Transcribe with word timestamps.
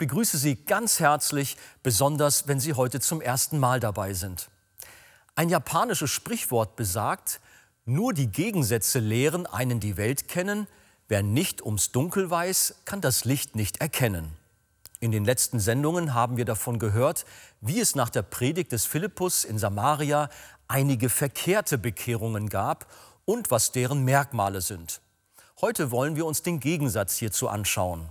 Ich 0.00 0.08
begrüße 0.08 0.38
Sie 0.38 0.56
ganz 0.56 0.98
herzlich, 0.98 1.58
besonders 1.82 2.48
wenn 2.48 2.58
Sie 2.58 2.72
heute 2.72 3.00
zum 3.00 3.20
ersten 3.20 3.58
Mal 3.58 3.80
dabei 3.80 4.14
sind. 4.14 4.48
Ein 5.34 5.50
japanisches 5.50 6.10
Sprichwort 6.10 6.74
besagt, 6.74 7.38
nur 7.84 8.14
die 8.14 8.28
Gegensätze 8.28 8.98
lehren 8.98 9.44
einen 9.44 9.78
die 9.78 9.98
Welt 9.98 10.26
kennen, 10.26 10.66
wer 11.08 11.22
nicht 11.22 11.60
ums 11.60 11.92
Dunkel 11.92 12.30
weiß, 12.30 12.76
kann 12.86 13.02
das 13.02 13.26
Licht 13.26 13.56
nicht 13.56 13.82
erkennen. 13.82 14.32
In 15.00 15.12
den 15.12 15.26
letzten 15.26 15.60
Sendungen 15.60 16.14
haben 16.14 16.38
wir 16.38 16.46
davon 16.46 16.78
gehört, 16.78 17.26
wie 17.60 17.78
es 17.78 17.94
nach 17.94 18.08
der 18.08 18.22
Predigt 18.22 18.72
des 18.72 18.86
Philippus 18.86 19.44
in 19.44 19.58
Samaria 19.58 20.30
einige 20.66 21.10
verkehrte 21.10 21.76
Bekehrungen 21.76 22.48
gab 22.48 22.86
und 23.26 23.50
was 23.50 23.70
deren 23.70 24.02
Merkmale 24.06 24.62
sind. 24.62 25.02
Heute 25.60 25.90
wollen 25.90 26.16
wir 26.16 26.24
uns 26.24 26.40
den 26.40 26.58
Gegensatz 26.58 27.18
hierzu 27.18 27.50
anschauen. 27.50 28.08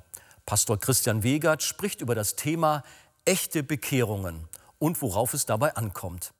Pastor 0.49 0.79
Christian 0.79 1.21
Wegert 1.21 1.61
spricht 1.61 2.01
über 2.01 2.15
das 2.15 2.35
Thema 2.35 2.83
echte 3.23 3.61
Bekehrungen 3.61 4.47
und 4.79 4.99
worauf 5.03 5.35
es 5.35 5.45
dabei 5.45 5.75
ankommt. 5.75 6.33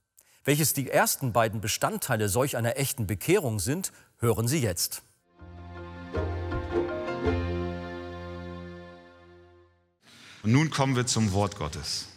Welches 0.44 0.74
die 0.74 0.90
ersten 0.90 1.32
beiden 1.32 1.62
Bestandteile 1.62 2.28
solch 2.28 2.58
einer 2.58 2.78
echten 2.78 3.06
Bekehrung 3.06 3.60
sind, 3.60 3.92
hören 4.18 4.48
Sie 4.48 4.62
jetzt. 4.64 5.04
Und 10.42 10.54
nun 10.54 10.72
kommen 10.72 10.96
wir 10.96 11.06
zum 11.06 11.32
Wort 11.34 11.56
Gottes. 11.58 12.08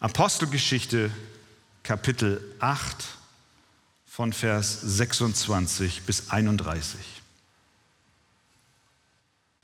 Apostelgeschichte 0.00 1.12
Kapitel 1.84 2.42
8 2.58 2.96
von 4.06 4.32
Vers 4.32 4.80
26 4.80 6.02
bis 6.02 6.30
31. 6.30 7.21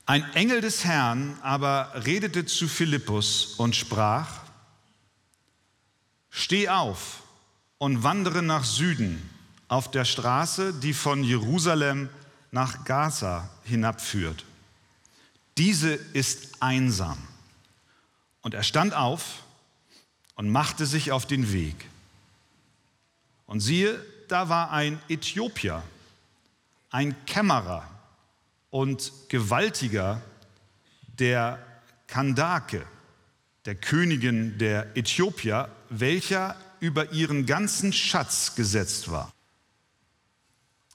Ein 0.09 0.23
Engel 0.33 0.59
des 0.61 0.85
Herrn 0.85 1.37
aber 1.43 1.91
redete 2.03 2.43
zu 2.43 2.67
Philippus 2.67 3.53
und 3.57 3.75
sprach, 3.75 4.41
Steh 6.31 6.67
auf 6.67 7.21
und 7.77 8.01
wandere 8.01 8.41
nach 8.41 8.63
Süden 8.63 9.29
auf 9.67 9.91
der 9.91 10.05
Straße, 10.05 10.73
die 10.73 10.95
von 10.95 11.23
Jerusalem 11.23 12.09
nach 12.49 12.85
Gaza 12.85 13.51
hinabführt. 13.65 14.45
Diese 15.59 15.93
ist 15.93 16.59
einsam. 16.59 17.19
Und 18.41 18.55
er 18.55 18.63
stand 18.63 18.95
auf 18.95 19.43
und 20.33 20.49
machte 20.49 20.87
sich 20.87 21.11
auf 21.11 21.27
den 21.27 21.53
Weg. 21.53 21.87
Und 23.45 23.59
siehe, 23.59 24.03
da 24.27 24.49
war 24.49 24.71
ein 24.71 24.99
Äthiopier, 25.07 25.83
ein 26.89 27.15
Kämmerer, 27.27 27.87
und 28.69 29.11
gewaltiger 29.29 30.21
der 31.19 31.59
Kandake, 32.07 32.85
der 33.65 33.75
Königin 33.75 34.57
der 34.57 34.95
Äthiopier, 34.97 35.69
welcher 35.89 36.55
über 36.79 37.11
ihren 37.11 37.45
ganzen 37.45 37.91
Schatz 37.93 38.55
gesetzt 38.55 39.11
war. 39.11 39.33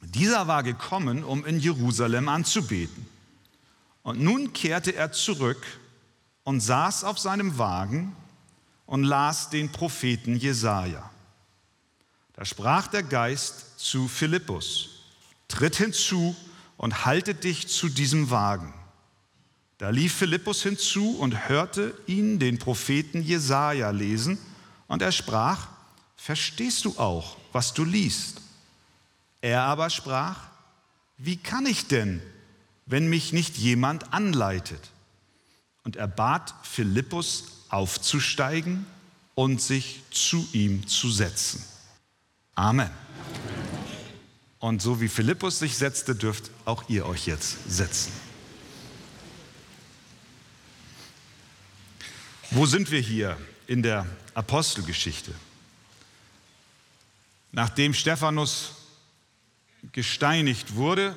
Dieser 0.00 0.46
war 0.46 0.62
gekommen, 0.62 1.24
um 1.24 1.44
in 1.44 1.58
Jerusalem 1.58 2.28
anzubeten. 2.28 3.06
Und 4.02 4.20
nun 4.20 4.52
kehrte 4.52 4.94
er 4.94 5.12
zurück 5.12 5.64
und 6.42 6.60
saß 6.60 7.04
auf 7.04 7.18
seinem 7.18 7.58
Wagen 7.58 8.14
und 8.86 9.04
las 9.04 9.50
den 9.50 9.72
Propheten 9.72 10.36
Jesaja. 10.36 11.10
Da 12.34 12.44
sprach 12.44 12.88
der 12.88 13.02
Geist 13.02 13.78
zu 13.78 14.08
Philippus: 14.08 14.90
Tritt 15.48 15.76
hinzu 15.76 16.36
und 16.76 17.04
halte 17.04 17.34
dich 17.34 17.68
zu 17.68 17.88
diesem 17.88 18.30
Wagen. 18.30 18.72
Da 19.78 19.90
lief 19.90 20.14
Philippus 20.14 20.62
hinzu 20.62 21.16
und 21.18 21.48
hörte 21.48 21.94
ihn, 22.06 22.38
den 22.38 22.58
Propheten 22.58 23.22
Jesaja, 23.22 23.90
lesen, 23.90 24.38
und 24.86 25.02
er 25.02 25.12
sprach: 25.12 25.68
Verstehst 26.16 26.84
du 26.84 26.98
auch, 26.98 27.36
was 27.52 27.74
du 27.74 27.84
liest? 27.84 28.40
Er 29.40 29.62
aber 29.62 29.90
sprach: 29.90 30.38
Wie 31.16 31.36
kann 31.36 31.66
ich 31.66 31.86
denn, 31.86 32.22
wenn 32.86 33.08
mich 33.08 33.32
nicht 33.32 33.56
jemand 33.56 34.12
anleitet? 34.12 34.90
Und 35.82 35.96
er 35.96 36.08
bat 36.08 36.54
Philippus 36.62 37.44
aufzusteigen 37.68 38.86
und 39.34 39.60
sich 39.60 40.02
zu 40.10 40.48
ihm 40.52 40.86
zu 40.86 41.10
setzen. 41.10 41.62
Amen. 42.54 42.90
Und 44.64 44.80
so 44.80 44.98
wie 44.98 45.08
Philippus 45.08 45.58
sich 45.58 45.76
setzte, 45.76 46.14
dürft 46.14 46.50
auch 46.64 46.88
ihr 46.88 47.04
euch 47.04 47.26
jetzt 47.26 47.70
setzen. 47.70 48.10
Wo 52.50 52.64
sind 52.64 52.90
wir 52.90 53.00
hier 53.00 53.36
in 53.66 53.82
der 53.82 54.06
Apostelgeschichte? 54.32 55.34
Nachdem 57.52 57.92
Stephanus 57.92 58.70
gesteinigt 59.92 60.76
wurde, 60.76 61.14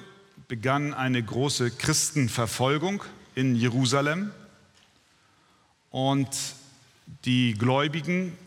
begann 0.49 0.93
eine 0.93 1.23
große 1.23 1.71
Christenverfolgung 1.71 3.01
in 3.33 3.55
Jerusalem 3.55 4.33
und 5.89 6.27
die 7.23 7.53
Gläubigen 7.53 8.37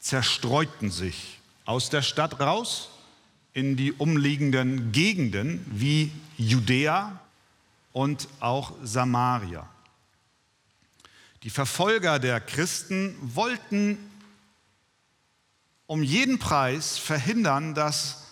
zerstreuten 0.00 0.90
sich 0.90 1.38
aus 1.64 1.88
der 1.88 2.02
Stadt 2.02 2.40
raus 2.40 2.90
in 3.52 3.76
die 3.76 3.92
umliegenden 3.92 4.92
Gegenden 4.92 5.64
wie 5.70 6.12
Judäa 6.36 7.20
und 7.92 8.28
auch 8.40 8.72
Samaria. 8.82 9.68
Die 11.42 11.50
Verfolger 11.50 12.18
der 12.18 12.40
Christen 12.40 13.16
wollten 13.20 13.98
um 15.86 16.02
jeden 16.02 16.38
Preis 16.38 16.98
verhindern, 16.98 17.74
dass 17.74 18.26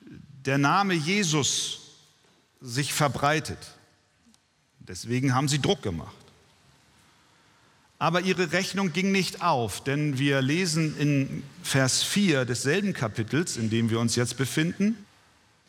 der 0.00 0.56
Name 0.56 0.94
Jesus 0.94 1.80
sich 2.60 2.94
verbreitet. 2.94 3.58
Deswegen 4.78 5.34
haben 5.34 5.48
sie 5.48 5.60
Druck 5.60 5.82
gemacht. 5.82 6.16
Aber 8.00 8.22
ihre 8.22 8.52
Rechnung 8.52 8.94
ging 8.94 9.12
nicht 9.12 9.42
auf, 9.42 9.84
denn 9.84 10.18
wir 10.18 10.40
lesen 10.40 10.96
in 10.98 11.42
Vers 11.62 12.02
4 12.02 12.46
desselben 12.46 12.94
Kapitels, 12.94 13.58
in 13.58 13.68
dem 13.68 13.90
wir 13.90 14.00
uns 14.00 14.16
jetzt 14.16 14.38
befinden, 14.38 14.96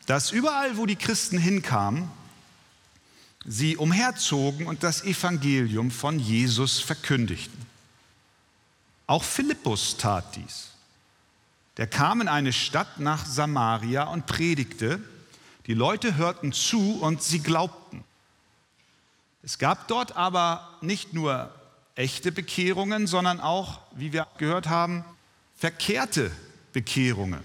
dass 0.06 0.32
überall, 0.32 0.78
wo 0.78 0.86
die 0.86 0.96
Christen 0.96 1.36
hinkamen, 1.36 2.10
sie 3.44 3.76
umherzogen 3.76 4.66
und 4.66 4.82
das 4.82 5.04
Evangelium 5.04 5.90
von 5.90 6.18
Jesus 6.18 6.80
verkündigten. 6.80 7.66
Auch 9.06 9.24
Philippus 9.24 9.98
tat 9.98 10.34
dies. 10.34 10.70
Der 11.76 11.86
kam 11.86 12.22
in 12.22 12.28
eine 12.28 12.54
Stadt 12.54 12.98
nach 12.98 13.26
Samaria 13.26 14.04
und 14.04 14.24
predigte. 14.24 15.00
Die 15.66 15.74
Leute 15.74 16.16
hörten 16.16 16.52
zu 16.52 16.98
und 17.02 17.22
sie 17.22 17.40
glaubten. 17.40 18.02
Es 19.42 19.58
gab 19.58 19.86
dort 19.88 20.16
aber 20.16 20.78
nicht 20.80 21.12
nur 21.12 21.52
echte 21.94 22.32
Bekehrungen, 22.32 23.06
sondern 23.06 23.40
auch, 23.40 23.80
wie 23.92 24.12
wir 24.12 24.26
gehört 24.38 24.68
haben, 24.68 25.04
verkehrte 25.54 26.30
Bekehrungen. 26.72 27.42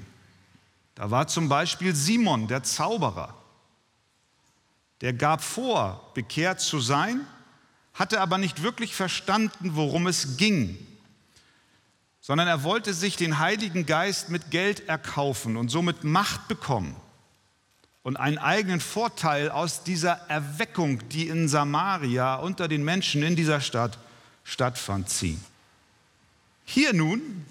Da 0.95 1.11
war 1.11 1.27
zum 1.27 1.49
Beispiel 1.49 1.95
Simon, 1.95 2.47
der 2.47 2.63
Zauberer. 2.63 3.35
Der 5.01 5.13
gab 5.13 5.43
vor, 5.43 6.11
bekehrt 6.15 6.59
zu 6.59 6.79
sein, 6.79 7.25
hatte 7.93 8.21
aber 8.21 8.37
nicht 8.37 8.63
wirklich 8.63 8.95
verstanden, 8.95 9.75
worum 9.75 10.07
es 10.07 10.37
ging, 10.37 10.77
sondern 12.19 12.47
er 12.47 12.63
wollte 12.63 12.93
sich 12.93 13.15
den 13.15 13.39
Heiligen 13.39 13.85
Geist 13.85 14.29
mit 14.29 14.49
Geld 14.49 14.87
erkaufen 14.87 15.57
und 15.57 15.69
somit 15.69 16.03
Macht 16.03 16.47
bekommen 16.47 16.95
und 18.03 18.17
einen 18.17 18.37
eigenen 18.37 18.79
Vorteil 18.79 19.51
aus 19.51 19.83
dieser 19.83 20.13
Erweckung, 20.29 21.07
die 21.09 21.27
in 21.27 21.47
Samaria 21.47 22.35
unter 22.35 22.67
den 22.67 22.83
Menschen 22.83 23.21
in 23.21 23.35
dieser 23.35 23.61
Stadt 23.61 23.97
stattfand, 24.47 25.09
ziehen. 25.09 25.43
Hier 26.65 26.93
nun 26.93 27.45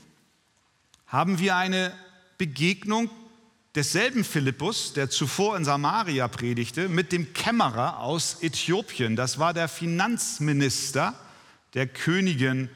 haben 1.06 1.38
wir 1.38 1.56
eine 1.56 1.92
Begegnung 2.38 3.10
desselben 3.74 4.24
Philippus, 4.24 4.94
der 4.94 5.10
zuvor 5.10 5.56
in 5.56 5.64
Samaria 5.64 6.26
predigte, 6.26 6.88
mit 6.88 7.12
dem 7.12 7.34
Kämmerer 7.34 8.00
aus 8.00 8.42
Äthiopien. 8.42 9.14
Das 9.14 9.38
war 9.38 9.52
der 9.52 9.68
Finanzminister 9.68 11.14
der 11.74 11.86
Königin 11.86 12.70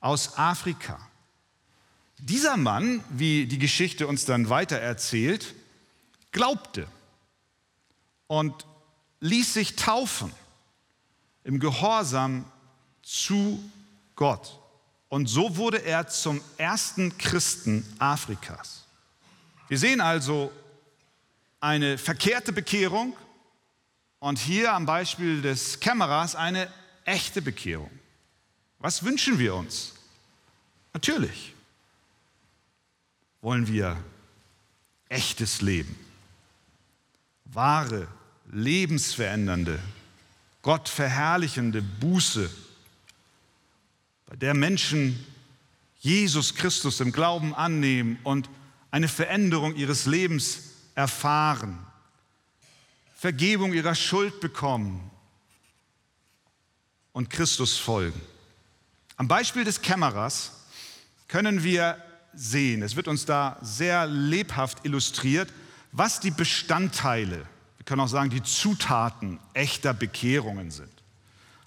aus 0.00 0.38
Afrika. 0.38 0.98
Dieser 2.18 2.56
Mann, 2.56 3.04
wie 3.10 3.46
die 3.46 3.58
Geschichte 3.58 4.06
uns 4.06 4.24
dann 4.24 4.48
weiter 4.48 4.78
erzählt, 4.78 5.54
glaubte 6.32 6.88
und 8.26 8.66
ließ 9.20 9.52
sich 9.52 9.76
taufen 9.76 10.32
im 11.44 11.60
Gehorsam 11.60 12.50
zu 13.06 13.62
Gott. 14.16 14.58
Und 15.08 15.28
so 15.28 15.56
wurde 15.56 15.78
er 15.78 16.08
zum 16.08 16.40
ersten 16.58 17.16
Christen 17.16 17.86
Afrikas. 18.00 18.84
Wir 19.68 19.78
sehen 19.78 20.00
also 20.00 20.50
eine 21.60 21.98
verkehrte 21.98 22.52
Bekehrung 22.52 23.16
und 24.18 24.38
hier 24.38 24.72
am 24.72 24.86
Beispiel 24.86 25.40
des 25.40 25.78
Kämmerers 25.78 26.34
eine 26.34 26.68
echte 27.04 27.40
Bekehrung. 27.42 27.90
Was 28.80 29.04
wünschen 29.04 29.38
wir 29.38 29.54
uns? 29.54 29.94
Natürlich 30.92 31.54
wollen 33.40 33.68
wir 33.68 33.96
echtes 35.08 35.60
Leben, 35.60 35.96
wahre, 37.44 38.08
lebensverändernde, 38.50 39.78
Gott 40.62 40.88
verherrlichende 40.88 41.80
Buße, 41.80 42.50
bei 44.26 44.36
der 44.36 44.54
Menschen 44.54 45.24
Jesus 45.98 46.54
Christus 46.54 47.00
im 47.00 47.12
Glauben 47.12 47.54
annehmen 47.54 48.18
und 48.24 48.50
eine 48.90 49.08
Veränderung 49.08 49.74
ihres 49.74 50.06
Lebens 50.06 50.74
erfahren, 50.94 51.84
Vergebung 53.16 53.72
ihrer 53.72 53.94
Schuld 53.94 54.40
bekommen 54.40 55.10
und 57.12 57.30
Christus 57.30 57.78
folgen. 57.78 58.20
Am 59.16 59.28
Beispiel 59.28 59.64
des 59.64 59.80
Kämmerers 59.80 60.52
können 61.28 61.62
wir 61.62 62.02
sehen, 62.34 62.82
es 62.82 62.96
wird 62.96 63.08
uns 63.08 63.24
da 63.24 63.58
sehr 63.62 64.06
lebhaft 64.06 64.84
illustriert, 64.84 65.52
was 65.92 66.20
die 66.20 66.30
Bestandteile, 66.30 67.46
wir 67.78 67.84
können 67.84 68.02
auch 68.02 68.08
sagen, 68.08 68.30
die 68.30 68.42
Zutaten 68.42 69.38
echter 69.54 69.94
Bekehrungen 69.94 70.70
sind. 70.70 70.92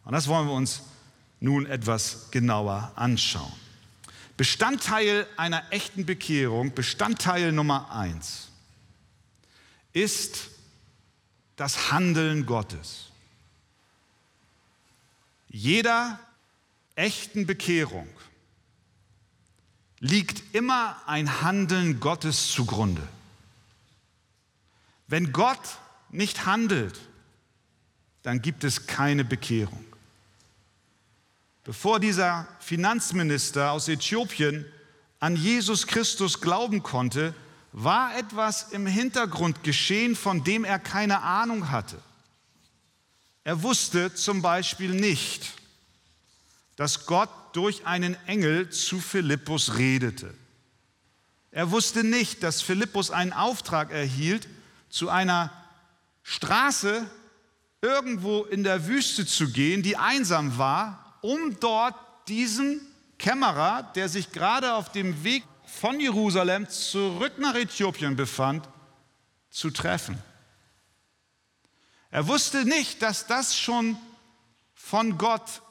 Und 0.04 0.14
das 0.14 0.28
wollen 0.28 0.48
wir 0.48 0.54
uns 0.54 0.84
nun 1.40 1.66
etwas 1.66 2.32
genauer 2.32 2.92
anschauen. 2.96 3.52
Bestandteil 4.38 5.28
einer 5.38 5.64
echten 5.72 6.06
Bekehrung, 6.06 6.74
Bestandteil 6.74 7.52
Nummer 7.52 7.92
eins, 7.92 8.50
ist 9.92 10.50
das 11.56 11.92
Handeln 11.92 12.46
Gottes. 12.46 13.08
Jeder 15.50 16.20
echten 16.96 17.46
Bekehrung 17.46 18.08
liegt 20.00 20.56
immer 20.56 20.96
ein 21.06 21.42
Handeln 21.42 22.00
Gottes 22.00 22.52
zugrunde. 22.52 23.06
Wenn 25.08 25.34
Gott 25.34 25.80
nicht 26.12 26.46
handelt, 26.46 27.00
dann 28.22 28.42
gibt 28.42 28.64
es 28.64 28.88
keine 28.88 29.26
Bekehrung. 29.26 29.89
Bevor 31.70 32.00
dieser 32.00 32.48
Finanzminister 32.60 33.74
aus 33.74 33.88
Äthiopien 33.88 34.66
an 35.20 35.36
Jesus 35.36 35.86
Christus 35.86 36.42
glauben 36.42 36.82
konnte, 36.82 37.36
war 37.74 38.18
etwas 38.18 38.72
im 38.72 38.88
Hintergrund 38.88 39.62
geschehen, 39.62 40.16
von 40.16 40.44
dem 40.44 40.66
er 40.66 40.80
keine 40.80 41.22
Ahnung 41.22 41.70
hatte. 41.70 42.02
Er 43.44 43.62
wusste 43.62 44.16
zum 44.16 44.42
Beispiel 44.42 44.96
nicht, 44.96 45.52
dass 46.76 47.06
Gott 47.06 47.30
durch 47.54 47.86
einen 47.86 48.16
Engel 48.26 48.72
zu 48.72 49.00
Philippus 49.00 49.78
redete. 49.78 50.34
Er 51.52 51.70
wusste 51.70 52.04
nicht, 52.04 52.42
dass 52.42 52.64
Philippus 52.64 53.12
einen 53.12 53.32
Auftrag 53.32 53.92
erhielt, 53.92 54.48
zu 54.90 55.10
einer 55.10 55.54
Straße 56.24 57.08
irgendwo 57.84 58.42
in 58.46 58.64
der 58.64 58.88
Wüste 58.88 59.28
zu 59.28 59.52
gehen, 59.52 59.84
die 59.84 59.98
einsam 59.98 60.58
war, 60.58 61.06
um 61.22 61.60
dort 61.60 61.96
diesen 62.28 62.82
Kämmerer, 63.18 63.84
der 63.96 64.10
sich 64.10 64.32
gerade 64.32 64.74
auf 64.74 64.92
dem 64.92 65.24
Weg 65.24 65.44
von 65.66 66.00
Jerusalem 66.00 66.68
zurück 66.70 67.34
nach 67.38 67.56
Äthiopien 67.56 68.16
befand, 68.16 68.68
zu 69.50 69.70
treffen. 69.70 70.22
Er 72.12 72.28
wusste 72.28 72.66
nicht, 72.66 73.02
dass 73.02 73.28
das 73.28 73.58
schon 73.58 73.98
von 74.74 75.18
Gott 75.18 75.62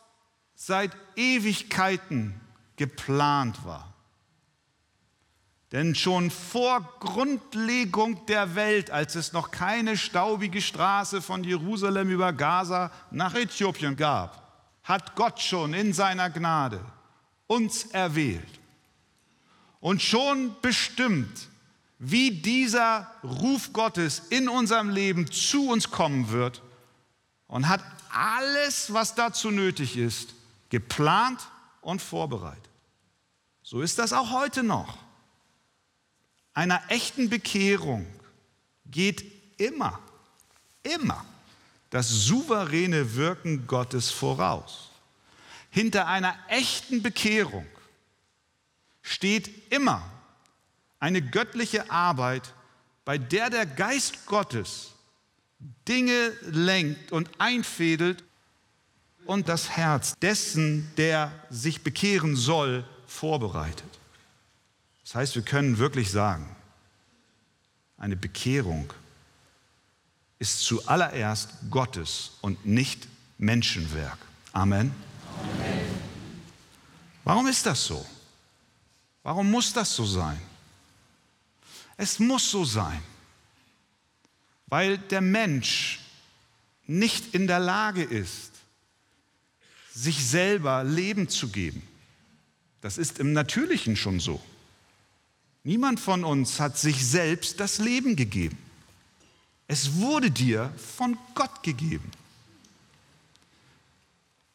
seit 0.55 0.97
Ewigkeiten 1.17 2.41
geplant 2.77 3.65
war. 3.65 3.93
Denn 5.73 5.95
schon 5.95 6.31
vor 6.31 6.81
Grundlegung 7.01 8.25
der 8.27 8.55
Welt, 8.55 8.91
als 8.91 9.17
es 9.17 9.33
noch 9.33 9.51
keine 9.51 9.99
staubige 9.99 10.63
Straße 10.63 11.21
von 11.21 11.45
Jerusalem 11.45 12.11
über 12.11 12.33
Gaza 12.33 12.91
nach 13.11 13.35
Äthiopien 13.35 13.97
gab, 13.97 14.48
hat 14.89 15.15
Gott 15.17 15.39
schon 15.41 15.75
in 15.75 15.93
seiner 15.93 16.31
Gnade 16.31 16.81
uns 17.47 17.85
erwählt 17.85 18.49
und 19.81 20.01
schon 20.01 20.57
bestimmt, 20.63 21.49
wie 21.99 22.31
dieser 22.31 23.13
Ruf 23.23 23.75
Gottes 23.75 24.23
in 24.31 24.49
unserem 24.49 24.89
Leben 24.89 25.31
zu 25.31 25.69
uns 25.69 25.91
kommen 25.91 26.31
wird 26.31 26.63
und 27.49 27.69
hat 27.69 27.85
alles, 28.11 28.93
was 28.95 29.15
dazu 29.15 29.51
nötig 29.51 29.99
ist, 29.99 30.35
geplant 30.71 31.41
und 31.83 32.01
vorbereitet. 32.01 32.63
So 33.63 33.83
ist 33.83 33.99
das 33.99 34.15
auch 34.15 34.31
heute 34.31 34.63
noch. 34.63 34.97
Einer 36.55 36.81
echten 36.89 37.29
Bekehrung 37.29 38.07
geht 38.87 39.23
immer, 39.61 39.99
immer 40.83 41.27
das 41.91 42.09
souveräne 42.09 43.15
Wirken 43.15 43.67
Gottes 43.67 44.11
voraus. 44.11 44.91
Hinter 45.71 46.07
einer 46.07 46.35
echten 46.49 47.03
Bekehrung 47.03 47.67
steht 49.03 49.73
immer 49.73 50.03
eine 50.99 51.23
göttliche 51.23 51.91
Arbeit, 51.91 52.55
bei 53.05 53.17
der 53.19 53.51
der 53.51 53.67
Geist 53.67 54.27
Gottes 54.27 54.93
Dinge 55.87 56.33
lenkt 56.43 57.13
und 57.13 57.29
einfädelt 57.39 58.23
und 59.25 59.49
das 59.49 59.71
Herz 59.71 60.15
dessen, 60.21 60.91
der 60.97 61.33
sich 61.51 61.83
bekehren 61.83 62.37
soll, 62.37 62.85
vorbereitet. 63.07 63.89
Das 65.03 65.15
heißt, 65.15 65.35
wir 65.35 65.43
können 65.43 65.79
wirklich 65.79 66.11
sagen, 66.11 66.55
eine 67.97 68.17
Bekehrung 68.17 68.93
ist 70.39 70.61
zuallererst 70.61 71.51
Gottes 71.71 72.33
und 72.41 72.65
nicht 72.65 73.09
Menschenwerk. 73.39 74.19
Amen. 74.53 74.93
Amen. 75.41 75.81
Warum 77.25 77.47
ist 77.47 77.67
das 77.67 77.85
so? 77.85 78.07
Warum 79.23 79.51
muss 79.51 79.73
das 79.73 79.95
so 79.95 80.07
sein? 80.07 80.41
Es 81.97 82.19
muss 82.19 82.51
so 82.51 82.65
sein, 82.65 83.03
weil 84.67 84.99
der 84.99 85.21
Mensch 85.21 86.01
nicht 86.87 87.35
in 87.35 87.47
der 87.47 87.59
Lage 87.59 88.03
ist, 88.03 88.53
sich 89.93 90.25
selber 90.25 90.85
Leben 90.85 91.29
zu 91.29 91.49
geben. 91.49 91.83
Das 92.81 92.97
ist 92.97 93.19
im 93.19 93.33
Natürlichen 93.33 93.97
schon 93.97 94.21
so. 94.21 94.41
Niemand 95.65 95.99
von 95.99 96.25
uns 96.25 96.61
hat 96.61 96.79
sich 96.79 97.05
selbst 97.05 97.59
das 97.59 97.79
Leben 97.79 98.15
gegeben. 98.15 98.57
Es 99.69 99.97
wurde 99.97 100.31
dir 100.31 100.73
von 100.97 101.17
Gott 101.35 101.63
gegeben. 101.63 102.11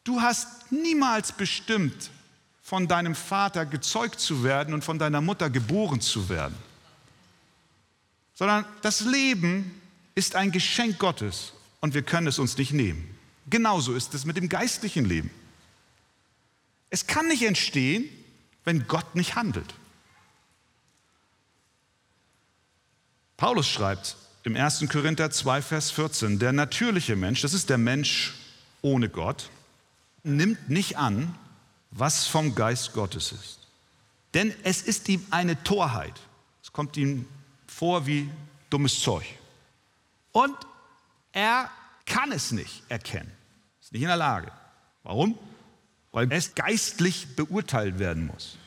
Du 0.02 0.20
hast 0.20 0.70
niemals 0.70 1.32
bestimmt, 1.32 2.10
von 2.62 2.88
deinem 2.88 3.14
Vater 3.14 3.64
gezeugt 3.64 4.20
zu 4.20 4.42
werden 4.42 4.74
und 4.74 4.84
von 4.84 4.98
deiner 4.98 5.20
Mutter 5.20 5.50
geboren 5.50 6.00
zu 6.00 6.28
werden, 6.28 6.56
sondern 8.34 8.64
das 8.82 9.00
Leben 9.00 9.80
ist 10.14 10.34
ein 10.34 10.50
Geschenk 10.50 10.98
Gottes 10.98 11.52
und 11.80 11.94
wir 11.94 12.02
können 12.02 12.26
es 12.26 12.38
uns 12.38 12.56
nicht 12.56 12.72
nehmen. 12.72 13.16
Genauso 13.48 13.94
ist 13.94 14.14
es 14.14 14.24
mit 14.24 14.36
dem 14.36 14.48
geistlichen 14.48 15.04
Leben. 15.04 15.30
Es 16.90 17.06
kann 17.06 17.28
nicht 17.28 17.42
entstehen, 17.42 18.08
wenn 18.64 18.88
Gott 18.88 19.14
nicht 19.14 19.36
handelt. 19.36 19.74
Paulus 23.36 23.68
schreibt 23.68 24.16
im 24.44 24.56
1. 24.56 24.86
Korinther 24.90 25.30
2, 25.30 25.62
Vers 25.62 25.90
14, 25.90 26.38
der 26.38 26.52
natürliche 26.52 27.16
Mensch, 27.16 27.40
das 27.40 27.54
ist 27.54 27.70
der 27.70 27.78
Mensch 27.78 28.34
ohne 28.82 29.08
Gott, 29.08 29.50
nimmt 30.22 30.68
nicht 30.68 30.98
an, 30.98 31.34
was 31.90 32.26
vom 32.26 32.54
Geist 32.54 32.92
Gottes 32.92 33.32
ist. 33.32 33.60
Denn 34.34 34.54
es 34.62 34.82
ist 34.82 35.08
ihm 35.08 35.24
eine 35.30 35.62
Torheit. 35.62 36.20
Es 36.62 36.72
kommt 36.72 36.96
ihm 36.96 37.26
vor 37.66 38.06
wie 38.06 38.28
dummes 38.68 39.00
Zeug. 39.00 39.24
Und 40.32 40.56
er 41.32 41.70
kann 42.04 42.32
es 42.32 42.52
nicht 42.52 42.82
erkennen. 42.88 43.30
Ist 43.80 43.92
nicht 43.92 44.02
in 44.02 44.08
der 44.08 44.16
Lage. 44.16 44.52
Warum? 45.04 45.38
Weil 46.12 46.30
es 46.32 46.54
geistlich 46.54 47.36
beurteilt 47.36 47.98
werden 47.98 48.26
muss. 48.26 48.58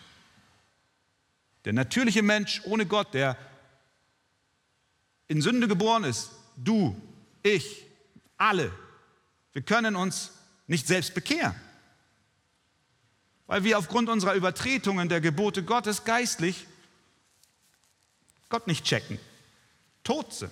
Der 1.65 1.74
natürliche 1.74 2.24
Mensch 2.24 2.62
ohne 2.65 2.86
Gott, 2.86 3.13
der 3.13 3.38
in 5.27 5.41
Sünde 5.41 5.67
geboren 5.67 6.03
ist, 6.03 6.31
du, 6.55 7.00
ich, 7.43 7.86
alle, 8.38 8.72
wir 9.53 9.62
können 9.62 9.96
uns 9.96 10.31
nicht 10.67 10.88
selbst 10.88 11.13
bekehren. 11.13 11.55
Weil 13.48 13.63
wir 13.63 13.77
aufgrund 13.77 14.10
unserer 14.10 14.34
Übertretungen 14.34 15.10
der 15.10 15.22
Gebote 15.22 15.63
Gottes 15.63 16.03
geistlich 16.03 16.67
Gott 18.50 18.67
nicht 18.67 18.86
checken, 18.86 19.19
tot 20.03 20.34
sind. 20.34 20.51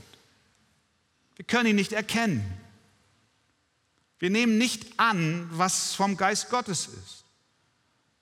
Wir 1.36 1.46
können 1.46 1.70
ihn 1.70 1.76
nicht 1.76 1.94
erkennen. 1.94 2.46
Wir 4.20 4.30
nehmen 4.30 4.58
nicht 4.58 5.00
an, 5.00 5.48
was 5.52 5.94
vom 5.94 6.18
Geist 6.18 6.50
Gottes 6.50 6.88
ist. 6.88 7.24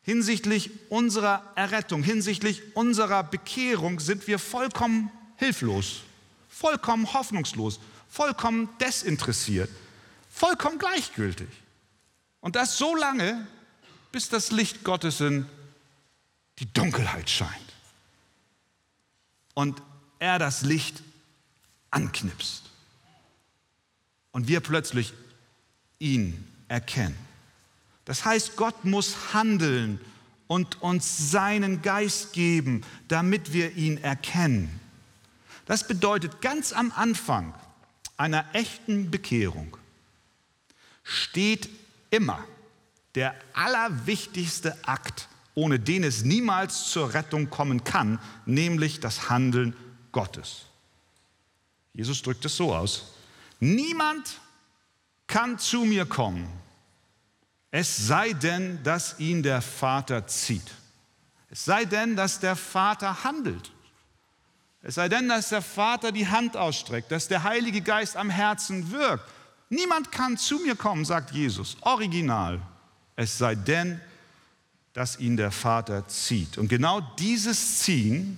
Hinsichtlich 0.02 0.72
unserer 0.90 1.54
Errettung, 1.56 2.04
hinsichtlich 2.04 2.76
unserer 2.76 3.24
Bekehrung 3.24 4.00
sind 4.00 4.28
wir 4.28 4.38
vollkommen 4.38 5.12
hilflos, 5.38 6.02
vollkommen 6.54 7.12
hoffnungslos, 7.14 7.80
vollkommen 8.08 8.70
desinteressiert, 8.80 9.70
vollkommen 10.30 10.78
gleichgültig. 10.78 11.50
Und 12.42 12.56
das 12.56 12.78
so 12.78 12.96
lange, 12.96 13.48
bis 14.12 14.30
das 14.30 14.52
Licht 14.52 14.84
Gottes 14.84 15.20
in 15.20 15.48
die 16.60 16.72
Dunkelheit 16.72 17.30
scheint. 17.30 17.50
Und 19.56 19.82
er 20.20 20.40
das 20.40 20.62
Licht 20.62 21.02
anknipst. 21.90 22.70
Und 24.32 24.48
wir 24.48 24.60
plötzlich 24.60 25.14
ihn 26.00 26.48
erkennen. 26.68 27.18
Das 28.06 28.26
heißt, 28.26 28.56
Gott 28.56 28.86
muss 28.86 29.34
handeln 29.34 30.00
und 30.48 30.82
uns 30.82 31.32
seinen 31.32 31.82
Geist 31.82 32.34
geben, 32.34 32.84
damit 33.08 33.54
wir 33.54 33.76
ihn 33.76 33.98
erkennen. 33.98 34.80
Das 35.66 35.88
bedeutet, 35.88 36.42
ganz 36.42 36.74
am 36.74 36.92
Anfang 36.92 37.54
einer 38.18 38.46
echten 38.54 39.12
Bekehrung 39.12 39.78
steht 41.04 41.70
immer 42.10 42.44
der 43.16 43.36
allerwichtigste 43.54 44.78
Akt, 44.88 45.28
ohne 45.56 45.80
den 45.80 46.04
es 46.04 46.24
niemals 46.24 46.90
zur 46.90 47.14
Rettung 47.14 47.50
kommen 47.50 47.84
kann, 47.84 48.20
nämlich 48.46 49.00
das 49.00 49.30
Handeln 49.30 49.76
Gottes. 50.12 50.66
Jesus 51.94 52.22
drückt 52.22 52.46
es 52.46 52.58
so 52.58 52.74
aus. 52.74 53.14
Niemand 53.60 54.42
kann 55.28 55.60
zu 55.60 55.86
mir 55.86 56.06
kommen, 56.06 56.48
es 57.72 58.08
sei 58.08 58.34
denn, 58.34 58.84
dass 58.84 59.20
ihn 59.20 59.42
der 59.42 59.62
Vater 59.62 60.28
zieht. 60.28 60.76
Es 61.50 61.66
sei 61.66 61.86
denn, 61.86 62.16
dass 62.16 62.40
der 62.40 62.56
Vater 62.56 63.24
handelt. 63.24 63.72
Es 64.84 64.96
sei 64.96 65.08
denn, 65.08 65.30
dass 65.30 65.50
der 65.50 65.62
Vater 65.62 66.12
die 66.12 66.28
Hand 66.28 66.58
ausstreckt, 66.58 67.10
dass 67.12 67.30
der 67.30 67.44
Heilige 67.44 67.82
Geist 67.82 68.18
am 68.18 68.30
Herzen 68.30 68.92
wirkt. 68.92 69.24
Niemand 69.70 70.12
kann 70.12 70.38
zu 70.38 70.60
mir 70.60 70.76
kommen, 70.76 71.06
sagt 71.06 71.32
Jesus, 71.32 71.78
original. 71.82 72.62
Es 73.16 73.38
sei 73.38 73.56
denn, 73.56 74.00
dass 74.92 75.18
ihn 75.18 75.38
der 75.38 75.52
Vater 75.52 76.08
zieht. 76.08 76.58
Und 76.58 76.68
genau 76.68 77.00
dieses 77.18 77.80
Ziehen, 77.80 78.38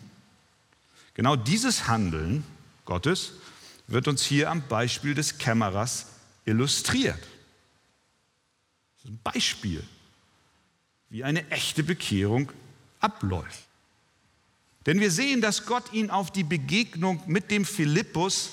genau 1.15 1.35
dieses 1.35 1.87
Handeln 1.87 2.45
Gottes 2.85 3.33
wird 3.87 4.07
uns 4.07 4.23
hier 4.23 4.51
am 4.51 4.61
Beispiel 4.67 5.15
des 5.15 5.39
Kämmerers 5.39 6.05
illustriert. 6.45 7.19
Das 7.19 9.05
ist 9.05 9.09
ein 9.09 9.19
Beispiel, 9.23 9.83
wie 11.09 11.23
eine 11.23 11.49
echte 11.49 11.83
Bekehrung 11.83 12.51
abläuft. 12.99 13.64
Denn 14.85 14.99
wir 14.99 15.11
sehen, 15.11 15.41
dass 15.41 15.65
Gott 15.65 15.93
ihn 15.93 16.09
auf 16.09 16.31
die 16.31 16.43
Begegnung 16.43 17.21
mit 17.25 17.49
dem 17.49 17.65
Philippus 17.65 18.51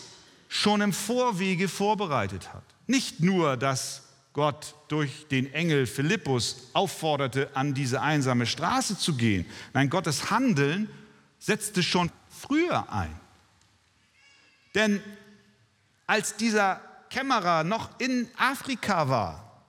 schon 0.49 0.81
im 0.81 0.93
Vorwege 0.93 1.69
vorbereitet 1.69 2.53
hat. 2.53 2.65
Nicht 2.87 3.21
nur, 3.21 3.57
dass 3.57 4.03
Gott 4.33 4.75
durch 4.89 5.29
den 5.29 5.53
Engel 5.53 5.87
Philippus 5.87 6.71
aufforderte, 6.73 7.51
an 7.55 7.75
diese 7.75 8.01
einsame 8.01 8.47
Straße 8.47 8.99
zu 8.99 9.15
gehen. 9.17 9.47
Nein, 9.75 9.91
Gottes 9.91 10.31
Handeln 10.31 10.89
setzte 11.39 11.83
schon 11.83 12.11
früher 12.31 12.91
ein. 12.91 13.15
Denn 14.75 15.03
als 16.07 16.37
dieser 16.37 16.81
Kämmerer 17.11 17.62
noch 17.62 18.01
in 18.01 18.29
Afrika 18.39 19.09
war, 19.09 19.62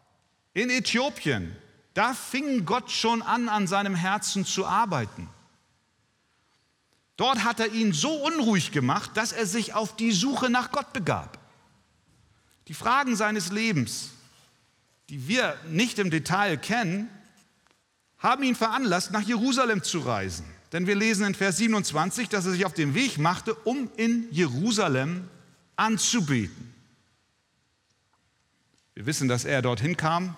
in 0.53 0.69
Äthiopien, 0.69 1.55
da 1.93 2.13
fing 2.13 2.65
Gott 2.65 2.89
schon 2.89 3.21
an, 3.21 3.49
an 3.49 3.67
seinem 3.67 3.95
Herzen 3.95 4.45
zu 4.45 4.65
arbeiten. 4.65 5.27
Dort 7.15 7.43
hat 7.43 7.59
er 7.59 7.71
ihn 7.71 7.93
so 7.93 8.11
unruhig 8.11 8.71
gemacht, 8.71 9.11
dass 9.15 9.31
er 9.31 9.45
sich 9.45 9.73
auf 9.73 9.95
die 9.95 10.11
Suche 10.11 10.49
nach 10.49 10.71
Gott 10.71 10.93
begab. 10.93 11.37
Die 12.67 12.73
Fragen 12.73 13.15
seines 13.15 13.51
Lebens, 13.51 14.11
die 15.09 15.27
wir 15.27 15.57
nicht 15.69 15.99
im 15.99 16.09
Detail 16.09 16.57
kennen, 16.57 17.09
haben 18.17 18.43
ihn 18.43 18.55
veranlasst, 18.55 19.11
nach 19.11 19.21
Jerusalem 19.21 19.83
zu 19.83 19.99
reisen. 19.99 20.45
Denn 20.71 20.87
wir 20.87 20.95
lesen 20.95 21.25
in 21.27 21.35
Vers 21.35 21.57
27, 21.57 22.29
dass 22.29 22.45
er 22.45 22.53
sich 22.53 22.65
auf 22.65 22.73
den 22.73 22.95
Weg 22.95 23.19
machte, 23.19 23.53
um 23.53 23.91
in 23.95 24.27
Jerusalem 24.31 25.29
anzubeten. 25.75 26.73
Wir 28.95 29.05
wissen, 29.05 29.27
dass 29.27 29.45
er 29.45 29.61
dorthin 29.61 29.97
kam 29.97 30.35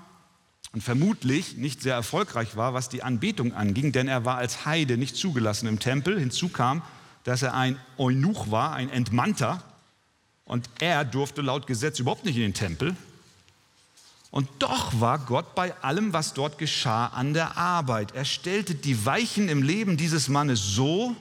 und 0.76 0.82
vermutlich 0.82 1.56
nicht 1.56 1.82
sehr 1.82 1.96
erfolgreich 1.96 2.58
war, 2.58 2.74
was 2.74 2.90
die 2.90 3.02
Anbetung 3.02 3.54
anging, 3.54 3.94
denn 3.94 4.10
er 4.10 4.26
war 4.26 4.36
als 4.36 4.66
Heide 4.66 4.98
nicht 4.98 5.16
zugelassen 5.16 5.68
im 5.68 5.80
Tempel. 5.80 6.20
Hinzu 6.20 6.50
kam, 6.50 6.82
dass 7.24 7.44
er 7.44 7.54
ein 7.54 7.80
Eunuch 7.98 8.52
war, 8.52 8.74
ein 8.74 8.90
Entmannter, 8.90 9.64
und 10.44 10.70
er 10.80 11.06
durfte 11.06 11.42
laut 11.42 11.66
Gesetz 11.66 12.00
überhaupt 12.00 12.26
nicht 12.26 12.36
in 12.36 12.42
den 12.42 12.54
Tempel. 12.54 12.94
Und 14.32 14.50
doch 14.60 15.00
war 15.00 15.18
Gott 15.18 15.56
bei 15.56 15.74
allem, 15.82 16.12
was 16.12 16.34
dort 16.34 16.58
geschah, 16.58 17.08
an 17.08 17.34
der 17.34 17.58
Arbeit. 17.58 18.14
Er 18.14 18.26
stellte 18.26 18.76
die 18.76 19.06
Weichen 19.06 19.48
im 19.48 19.64
Leben 19.64 19.96
dieses 19.96 20.28
Mannes 20.28 20.62
so, 20.62 21.16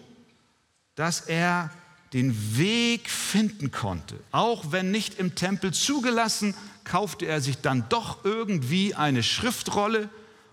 dass 0.97 1.21
er 1.21 1.71
den 2.13 2.59
Weg 2.59 3.09
finden 3.09 3.71
konnte. 3.71 4.19
Auch 4.33 4.73
wenn 4.73 4.91
nicht 4.91 5.21
im 5.21 5.37
Tempel 5.37 5.73
zugelassen, 5.73 6.57
kaufte 6.85 7.26
er 7.26 7.41
sich 7.41 7.59
dann 7.61 7.88
doch 7.88 8.25
irgendwie 8.25 8.95
eine 8.95 9.23
Schriftrolle 9.23 10.09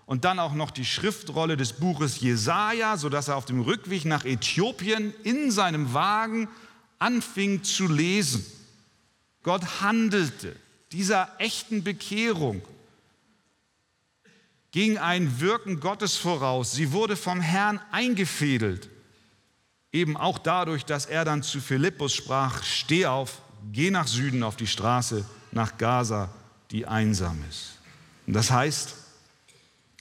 und 0.06 0.24
dann 0.24 0.38
auch 0.38 0.54
noch 0.54 0.70
die 0.70 0.84
Schriftrolle 0.84 1.56
des 1.56 1.74
Buches 1.74 2.20
Jesaja, 2.20 2.96
sodass 2.96 3.28
er 3.28 3.36
auf 3.36 3.44
dem 3.44 3.60
Rückweg 3.60 4.04
nach 4.04 4.24
Äthiopien 4.24 5.14
in 5.22 5.50
seinem 5.50 5.94
Wagen 5.94 6.48
anfing 6.98 7.62
zu 7.62 7.86
lesen. 7.86 8.44
Gott 9.42 9.80
handelte 9.80 10.56
dieser 10.92 11.28
echten 11.38 11.82
Bekehrung 11.82 12.62
ging 14.72 14.96
ein 14.96 15.40
Wirken 15.40 15.80
Gottes 15.80 16.16
voraus. 16.16 16.72
Sie 16.72 16.92
wurde 16.92 17.16
vom 17.16 17.40
Herrn 17.40 17.80
eingefädelt. 17.90 18.88
Eben 19.92 20.16
auch 20.16 20.38
dadurch, 20.38 20.86
dass 20.86 21.04
er 21.04 21.26
dann 21.26 21.42
zu 21.42 21.60
Philippus 21.60 22.14
sprach, 22.14 22.62
steh 22.64 23.04
auf, 23.06 23.42
geh 23.70 23.90
nach 23.90 24.06
Süden 24.06 24.42
auf 24.42 24.56
die 24.56 24.66
Straße 24.66 25.26
nach 25.52 25.78
Gaza, 25.78 26.30
die 26.70 26.86
einsam 26.86 27.38
ist. 27.48 27.78
Und 28.26 28.32
das 28.32 28.50
heißt, 28.50 28.94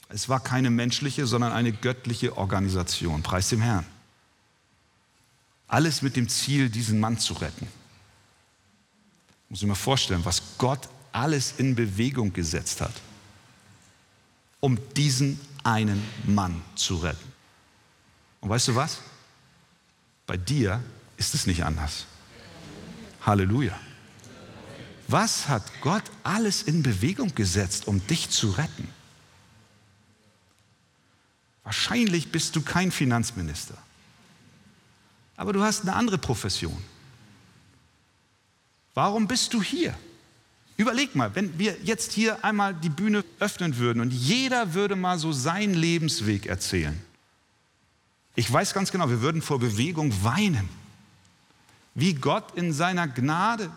es 0.09 0.27
war 0.27 0.39
keine 0.39 0.69
menschliche, 0.69 1.25
sondern 1.25 1.51
eine 1.51 1.71
göttliche 1.71 2.37
Organisation. 2.37 3.23
Preis 3.23 3.49
dem 3.49 3.61
Herrn. 3.61 3.85
Alles 5.67 6.01
mit 6.01 6.15
dem 6.15 6.27
Ziel, 6.27 6.69
diesen 6.69 6.99
Mann 6.99 7.17
zu 7.17 7.33
retten. 7.33 7.67
Muss 9.47 9.61
ich 9.61 9.67
mir 9.67 9.75
vorstellen, 9.75 10.23
was 10.25 10.41
Gott 10.57 10.89
alles 11.11 11.53
in 11.57 11.75
Bewegung 11.75 12.33
gesetzt 12.33 12.81
hat, 12.81 12.93
um 14.59 14.77
diesen 14.95 15.39
einen 15.63 16.01
Mann 16.25 16.61
zu 16.75 16.97
retten. 16.97 17.31
Und 18.41 18.49
weißt 18.49 18.69
du 18.69 18.75
was? 18.75 18.99
Bei 20.25 20.37
dir 20.37 20.81
ist 21.17 21.35
es 21.35 21.45
nicht 21.45 21.63
anders. 21.63 22.05
Halleluja. 23.25 23.77
Was 25.11 25.49
hat 25.49 25.63
Gott 25.81 26.03
alles 26.23 26.63
in 26.63 26.83
Bewegung 26.83 27.35
gesetzt, 27.35 27.85
um 27.87 28.05
dich 28.07 28.29
zu 28.29 28.51
retten? 28.51 28.87
Wahrscheinlich 31.65 32.31
bist 32.31 32.55
du 32.55 32.61
kein 32.61 32.91
Finanzminister, 32.91 33.77
aber 35.35 35.51
du 35.51 35.61
hast 35.61 35.81
eine 35.81 35.93
andere 35.95 36.17
Profession. 36.17 36.81
Warum 38.93 39.27
bist 39.27 39.53
du 39.53 39.61
hier? 39.61 39.97
Überleg 40.77 41.13
mal, 41.13 41.35
wenn 41.35 41.59
wir 41.59 41.77
jetzt 41.83 42.13
hier 42.13 42.43
einmal 42.45 42.73
die 42.73 42.89
Bühne 42.89 43.25
öffnen 43.39 43.77
würden 43.77 44.01
und 44.01 44.11
jeder 44.11 44.73
würde 44.73 44.95
mal 44.95 45.19
so 45.19 45.33
seinen 45.33 45.73
Lebensweg 45.73 46.45
erzählen. 46.45 46.99
Ich 48.35 48.51
weiß 48.51 48.73
ganz 48.73 48.93
genau, 48.93 49.09
wir 49.09 49.21
würden 49.21 49.41
vor 49.41 49.59
Bewegung 49.59 50.23
weinen. 50.23 50.69
Wie 51.95 52.13
Gott 52.13 52.55
in 52.55 52.71
seiner 52.71 53.09
Gnade, 53.09 53.69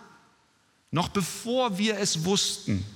noch 0.95 1.09
bevor 1.09 1.77
wir 1.77 1.99
es 1.99 2.25
wussten, 2.25 2.87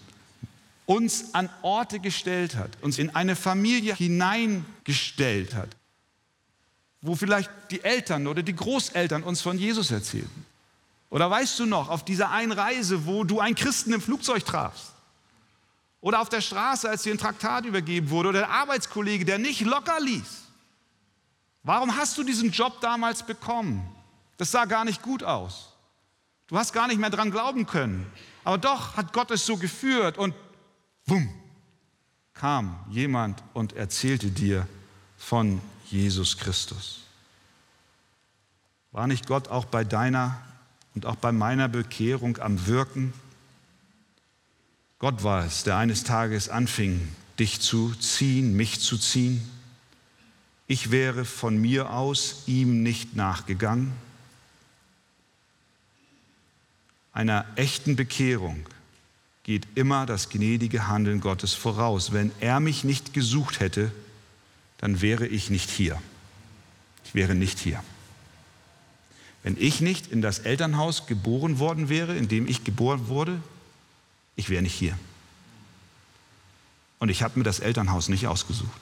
uns 0.86 1.34
an 1.34 1.50
Orte 1.62 1.98
gestellt 1.98 2.54
hat, 2.54 2.70
uns 2.80 2.96
in 2.96 3.12
eine 3.16 3.34
Familie 3.34 3.92
hineingestellt 3.92 5.52
hat, 5.56 5.70
wo 7.02 7.16
vielleicht 7.16 7.50
die 7.72 7.82
Eltern 7.82 8.28
oder 8.28 8.44
die 8.44 8.54
Großeltern 8.54 9.24
uns 9.24 9.40
von 9.40 9.58
Jesus 9.58 9.90
erzählten. 9.90 10.46
Oder 11.10 11.28
weißt 11.28 11.58
du 11.58 11.66
noch, 11.66 11.88
auf 11.88 12.04
dieser 12.04 12.30
einen 12.30 12.52
Reise, 12.52 13.04
wo 13.04 13.24
du 13.24 13.40
einen 13.40 13.56
Christen 13.56 13.92
im 13.92 14.00
Flugzeug 14.00 14.44
trafst? 14.44 14.92
Oder 16.00 16.20
auf 16.20 16.28
der 16.28 16.40
Straße, 16.40 16.88
als 16.88 17.02
dir 17.02 17.12
ein 17.12 17.18
Traktat 17.18 17.64
übergeben 17.64 18.10
wurde? 18.10 18.28
Oder 18.28 18.38
der 18.40 18.50
Arbeitskollege, 18.50 19.24
der 19.24 19.38
nicht 19.38 19.62
locker 19.62 19.98
ließ? 19.98 20.44
Warum 21.64 21.96
hast 21.96 22.16
du 22.16 22.22
diesen 22.22 22.52
Job 22.52 22.80
damals 22.80 23.26
bekommen? 23.26 23.84
Das 24.36 24.52
sah 24.52 24.66
gar 24.66 24.84
nicht 24.84 25.02
gut 25.02 25.24
aus. 25.24 25.67
Du 26.48 26.56
hast 26.56 26.72
gar 26.72 26.88
nicht 26.88 26.98
mehr 26.98 27.10
dran 27.10 27.30
glauben 27.30 27.66
können. 27.66 28.06
Aber 28.42 28.58
doch 28.58 28.96
hat 28.96 29.12
Gott 29.12 29.30
es 29.30 29.44
so 29.44 29.56
geführt 29.58 30.16
und 30.16 30.34
wumm, 31.06 31.28
kam 32.32 32.78
jemand 32.90 33.42
und 33.52 33.74
erzählte 33.74 34.30
dir 34.30 34.66
von 35.18 35.60
Jesus 35.86 36.38
Christus. 36.38 37.00
War 38.92 39.06
nicht 39.06 39.26
Gott 39.26 39.48
auch 39.48 39.66
bei 39.66 39.84
deiner 39.84 40.40
und 40.94 41.04
auch 41.04 41.16
bei 41.16 41.32
meiner 41.32 41.68
Bekehrung 41.68 42.38
am 42.38 42.66
Wirken? 42.66 43.12
Gott 44.98 45.22
war 45.22 45.44
es, 45.44 45.64
der 45.64 45.76
eines 45.76 46.04
Tages 46.04 46.48
anfing, 46.48 47.06
dich 47.38 47.60
zu 47.60 47.94
ziehen, 47.94 48.56
mich 48.56 48.80
zu 48.80 48.96
ziehen. 48.96 49.48
Ich 50.66 50.90
wäre 50.90 51.24
von 51.24 51.58
mir 51.58 51.90
aus 51.90 52.44
ihm 52.46 52.82
nicht 52.82 53.14
nachgegangen. 53.14 53.92
Einer 57.18 57.44
echten 57.56 57.96
Bekehrung 57.96 58.64
geht 59.42 59.66
immer 59.74 60.06
das 60.06 60.28
gnädige 60.28 60.86
Handeln 60.86 61.20
Gottes 61.20 61.52
voraus. 61.52 62.12
Wenn 62.12 62.30
er 62.38 62.60
mich 62.60 62.84
nicht 62.84 63.12
gesucht 63.12 63.58
hätte, 63.58 63.90
dann 64.76 65.00
wäre 65.00 65.26
ich 65.26 65.50
nicht 65.50 65.68
hier. 65.68 66.00
Ich 67.04 67.16
wäre 67.16 67.34
nicht 67.34 67.58
hier. 67.58 67.82
Wenn 69.42 69.56
ich 69.58 69.80
nicht 69.80 70.12
in 70.12 70.22
das 70.22 70.38
Elternhaus 70.38 71.08
geboren 71.08 71.58
worden 71.58 71.88
wäre, 71.88 72.16
in 72.16 72.28
dem 72.28 72.46
ich 72.46 72.62
geboren 72.62 73.08
wurde, 73.08 73.42
ich 74.36 74.48
wäre 74.48 74.62
nicht 74.62 74.76
hier. 74.76 74.96
Und 77.00 77.08
ich 77.08 77.24
habe 77.24 77.36
mir 77.36 77.44
das 77.44 77.58
Elternhaus 77.58 78.08
nicht 78.08 78.28
ausgesucht. 78.28 78.80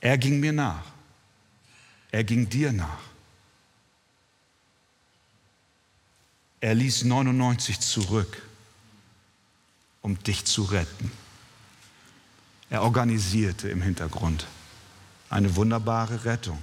Er 0.00 0.18
ging 0.18 0.40
mir 0.40 0.52
nach. 0.52 0.82
Er 2.10 2.24
ging 2.24 2.48
dir 2.48 2.72
nach. 2.72 3.13
Er 6.64 6.74
ließ 6.74 7.04
99 7.04 7.78
zurück, 7.78 8.40
um 10.00 10.18
dich 10.22 10.46
zu 10.46 10.62
retten. 10.62 11.12
Er 12.70 12.80
organisierte 12.80 13.68
im 13.68 13.82
Hintergrund 13.82 14.46
eine 15.28 15.56
wunderbare 15.56 16.24
Rettung. 16.24 16.56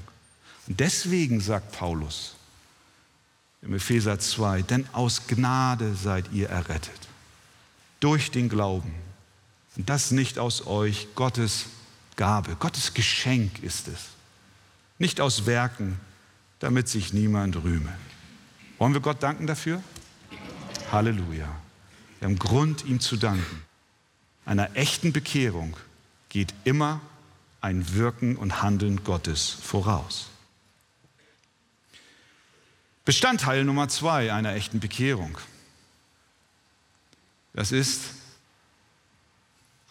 Und 0.65 0.79
deswegen 0.79 1.39
sagt 1.39 1.74
Paulus 1.74 2.34
im 3.62 3.75
Epheser 3.75 4.17
2, 4.17 4.63
denn 4.63 4.88
aus 4.91 5.27
Gnade 5.27 5.93
seid 5.93 6.34
ihr 6.34 6.50
errettet, 6.50 7.08
durch 8.00 8.31
den 8.31 8.50
Glauben. 8.50 8.96
Und 9.77 9.88
das 9.88 10.10
nicht 10.10 10.39
aus 10.39 10.65
euch, 10.65 11.10
Gottes 11.13 11.67
Gabe, 12.15 12.55
Gottes 12.55 12.96
Geschenk 12.96 13.62
ist 13.62 13.88
es. 13.88 14.08
Nicht 14.98 15.22
aus 15.22 15.46
Werken, 15.46 16.00
damit 16.58 16.89
sich 16.89 17.13
niemand 17.13 17.55
rühme. 17.58 17.93
Wollen 18.81 18.95
wir 18.95 19.01
Gott 19.01 19.21
danken 19.21 19.45
dafür? 19.45 19.83
Halleluja. 20.91 21.47
Wir 22.17 22.27
haben 22.27 22.39
Grund, 22.39 22.83
ihm 22.83 23.00
zu 23.00 23.15
danken. 23.15 23.63
Einer 24.43 24.75
echten 24.75 25.13
Bekehrung 25.13 25.77
geht 26.29 26.55
immer 26.63 27.00
ein 27.61 27.94
Wirken 27.94 28.35
und 28.35 28.63
Handeln 28.63 29.03
Gottes 29.03 29.51
voraus. 29.51 30.31
Bestandteil 33.05 33.65
Nummer 33.65 33.87
zwei 33.87 34.33
einer 34.33 34.55
echten 34.55 34.79
Bekehrung. 34.79 35.37
Das 37.53 37.72
ist 37.72 38.15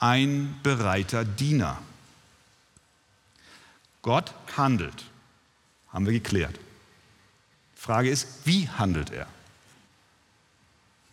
ein 0.00 0.58
bereiter 0.64 1.24
Diener. 1.24 1.80
Gott 4.02 4.34
handelt, 4.56 5.04
haben 5.92 6.06
wir 6.06 6.12
geklärt. 6.12 6.58
Frage 7.80 8.10
ist, 8.10 8.26
wie 8.44 8.68
handelt 8.68 9.08
er? 9.08 9.26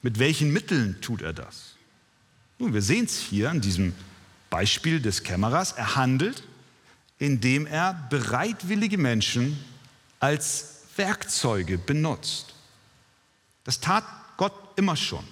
Mit 0.01 0.19
welchen 0.19 0.51
Mitteln 0.51 0.99
tut 0.99 1.21
er 1.21 1.31
das? 1.31 1.75
Nun, 2.59 2.73
wir 2.73 2.81
sehen 2.81 3.05
es 3.05 3.17
hier 3.17 3.49
an 3.49 3.61
diesem 3.61 3.95
Beispiel 4.49 4.99
des 4.99 5.23
Kämmerers. 5.23 5.71
Er 5.71 5.95
handelt, 5.95 6.43
indem 7.19 7.67
er 7.67 7.93
bereitwillige 8.09 8.97
Menschen 8.97 9.57
als 10.19 10.81
Werkzeuge 10.97 11.77
benutzt. 11.77 12.53
Das 13.63 13.79
tat 13.79 14.03
Gott 14.35 14.53
immer 14.75 14.97
schon. 14.97 15.25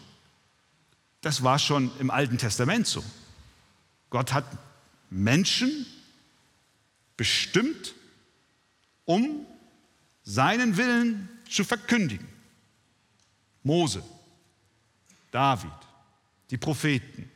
Das 1.19 1.43
war 1.43 1.60
schon 1.60 1.91
im 2.00 2.12
Alten 2.12 2.38
Testament 2.38 2.88
so. 2.88 3.04
Gott 4.10 4.32
hat 4.32 4.45
Menschen 5.10 5.86
bestimmt, 7.17 7.93
um 9.04 9.45
seinen 10.25 10.75
Willen 10.75 11.29
zu 11.49 11.63
verkündigen. 11.63 12.27
Mose, 13.63 14.03
David, 15.31 15.71
die 16.49 16.57
Propheten, 16.57 17.31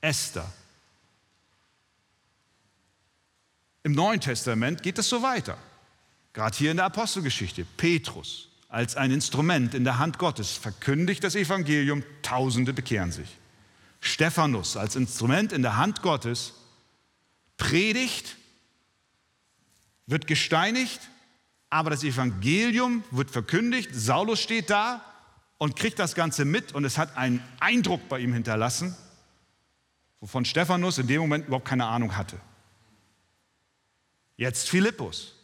Esther. 0.00 0.50
Im 3.82 3.92
Neuen 3.92 4.20
Testament 4.20 4.82
geht 4.82 4.98
es 4.98 5.08
so 5.08 5.22
weiter. 5.22 5.58
Gerade 6.32 6.56
hier 6.56 6.70
in 6.70 6.76
der 6.76 6.86
Apostelgeschichte, 6.86 7.64
Petrus 7.76 8.48
als 8.68 8.96
ein 8.96 9.10
Instrument 9.10 9.74
in 9.74 9.84
der 9.84 9.98
Hand 9.98 10.18
Gottes 10.18 10.52
verkündigt 10.52 11.24
das 11.24 11.34
Evangelium, 11.34 12.04
Tausende 12.22 12.74
bekehren 12.74 13.12
sich. 13.12 13.28
Stephanus 14.00 14.76
als 14.76 14.94
Instrument 14.94 15.52
in 15.52 15.62
der 15.62 15.76
Hand 15.76 16.02
Gottes 16.02 16.52
predigt, 17.56 18.36
wird 20.06 20.26
gesteinigt, 20.26 21.00
aber 21.70 21.90
das 21.90 22.02
Evangelium 22.04 23.04
wird 23.10 23.30
verkündigt. 23.30 23.90
Saulus 23.92 24.40
steht 24.40 24.70
da 24.70 25.04
und 25.58 25.76
kriegt 25.76 25.98
das 25.98 26.14
Ganze 26.14 26.44
mit 26.44 26.72
und 26.74 26.84
es 26.84 26.98
hat 26.98 27.16
einen 27.16 27.42
Eindruck 27.60 28.08
bei 28.08 28.20
ihm 28.20 28.32
hinterlassen, 28.32 28.96
wovon 30.20 30.44
Stephanus 30.44 30.98
in 30.98 31.06
dem 31.06 31.20
Moment 31.20 31.46
überhaupt 31.46 31.68
keine 31.68 31.86
Ahnung 31.86 32.16
hatte. 32.16 32.38
Jetzt 34.36 34.68
Philippus 34.68 35.34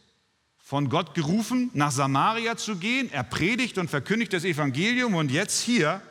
von 0.57 0.89
Gott 0.89 1.13
gerufen, 1.13 1.69
nach 1.73 1.91
Samaria 1.91 2.55
zu 2.57 2.77
gehen. 2.77 3.11
Er 3.11 3.23
predigt 3.23 3.77
und 3.77 3.89
verkündigt 3.89 4.33
das 4.33 4.45
Evangelium 4.45 5.13
und 5.13 5.29
jetzt 5.29 5.61
hier 5.61 6.01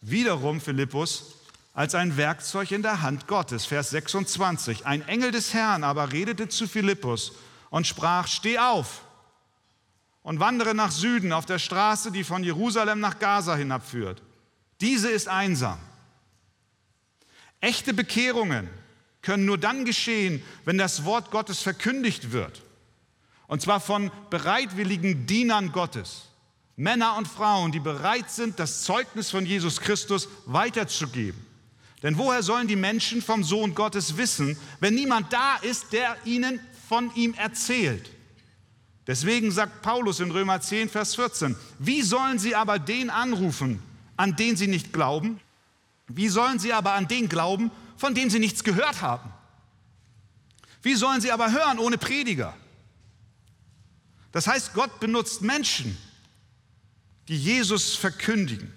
wiederum 0.00 0.60
Philippus 0.60 1.34
als 1.74 1.94
ein 1.94 2.16
Werkzeug 2.16 2.70
in 2.70 2.82
der 2.82 3.02
Hand 3.02 3.26
Gottes. 3.26 3.64
Vers 3.64 3.90
26. 3.90 4.86
Ein 4.86 5.06
Engel 5.08 5.32
des 5.32 5.52
Herrn 5.54 5.82
aber 5.82 6.12
redete 6.12 6.48
zu 6.48 6.68
Philippus 6.68 7.32
und 7.70 7.86
sprach, 7.86 8.28
steh 8.28 8.58
auf 8.58 9.02
und 10.28 10.40
wandere 10.40 10.74
nach 10.74 10.90
Süden 10.90 11.32
auf 11.32 11.46
der 11.46 11.58
Straße, 11.58 12.12
die 12.12 12.22
von 12.22 12.44
Jerusalem 12.44 13.00
nach 13.00 13.18
Gaza 13.18 13.56
hinabführt. 13.56 14.20
Diese 14.78 15.08
ist 15.08 15.26
einsam. 15.26 15.78
Echte 17.62 17.94
Bekehrungen 17.94 18.68
können 19.22 19.46
nur 19.46 19.56
dann 19.56 19.86
geschehen, 19.86 20.42
wenn 20.66 20.76
das 20.76 21.06
Wort 21.06 21.30
Gottes 21.30 21.62
verkündigt 21.62 22.30
wird. 22.30 22.60
Und 23.46 23.62
zwar 23.62 23.80
von 23.80 24.10
bereitwilligen 24.28 25.24
Dienern 25.24 25.72
Gottes. 25.72 26.24
Männer 26.76 27.16
und 27.16 27.26
Frauen, 27.26 27.72
die 27.72 27.80
bereit 27.80 28.30
sind, 28.30 28.58
das 28.58 28.82
Zeugnis 28.82 29.30
von 29.30 29.46
Jesus 29.46 29.80
Christus 29.80 30.28
weiterzugeben. 30.44 31.42
Denn 32.02 32.18
woher 32.18 32.42
sollen 32.42 32.68
die 32.68 32.76
Menschen 32.76 33.22
vom 33.22 33.42
Sohn 33.42 33.74
Gottes 33.74 34.18
wissen, 34.18 34.58
wenn 34.78 34.94
niemand 34.94 35.32
da 35.32 35.56
ist, 35.62 35.94
der 35.94 36.18
ihnen 36.26 36.60
von 36.86 37.14
ihm 37.14 37.32
erzählt? 37.32 38.10
Deswegen 39.08 39.50
sagt 39.50 39.80
Paulus 39.80 40.20
in 40.20 40.30
Römer 40.30 40.60
10, 40.60 40.90
Vers 40.90 41.14
14, 41.14 41.56
wie 41.78 42.02
sollen 42.02 42.38
sie 42.38 42.54
aber 42.54 42.78
den 42.78 43.08
anrufen, 43.08 43.82
an 44.18 44.36
den 44.36 44.54
sie 44.54 44.66
nicht 44.68 44.92
glauben? 44.92 45.40
Wie 46.08 46.28
sollen 46.28 46.58
sie 46.58 46.74
aber 46.74 46.92
an 46.92 47.08
den 47.08 47.28
glauben, 47.30 47.70
von 47.96 48.14
dem 48.14 48.28
sie 48.28 48.38
nichts 48.38 48.62
gehört 48.62 49.00
haben? 49.00 49.32
Wie 50.82 50.94
sollen 50.94 51.22
sie 51.22 51.32
aber 51.32 51.50
hören 51.50 51.78
ohne 51.78 51.96
Prediger? 51.96 52.54
Das 54.30 54.46
heißt, 54.46 54.74
Gott 54.74 55.00
benutzt 55.00 55.40
Menschen, 55.40 55.96
die 57.28 57.36
Jesus 57.36 57.94
verkündigen. 57.96 58.74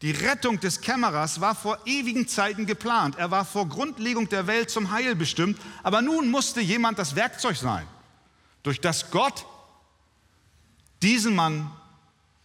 Die 0.00 0.10
Rettung 0.10 0.58
des 0.60 0.80
Kämmerers 0.80 1.40
war 1.42 1.54
vor 1.54 1.78
ewigen 1.84 2.28
Zeiten 2.28 2.64
geplant. 2.64 3.16
Er 3.16 3.30
war 3.30 3.44
vor 3.44 3.68
Grundlegung 3.68 4.28
der 4.30 4.46
Welt 4.46 4.70
zum 4.70 4.90
Heil 4.90 5.14
bestimmt. 5.14 5.58
Aber 5.82 6.00
nun 6.00 6.30
musste 6.30 6.60
jemand 6.60 6.98
das 6.98 7.14
Werkzeug 7.14 7.56
sein, 7.56 7.86
durch 8.66 8.80
das 8.80 9.12
Gott 9.12 9.46
diesen 11.00 11.36
Mann 11.36 11.70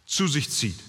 zu 0.05 0.27
sich 0.27 0.51
zieht. 0.51 0.79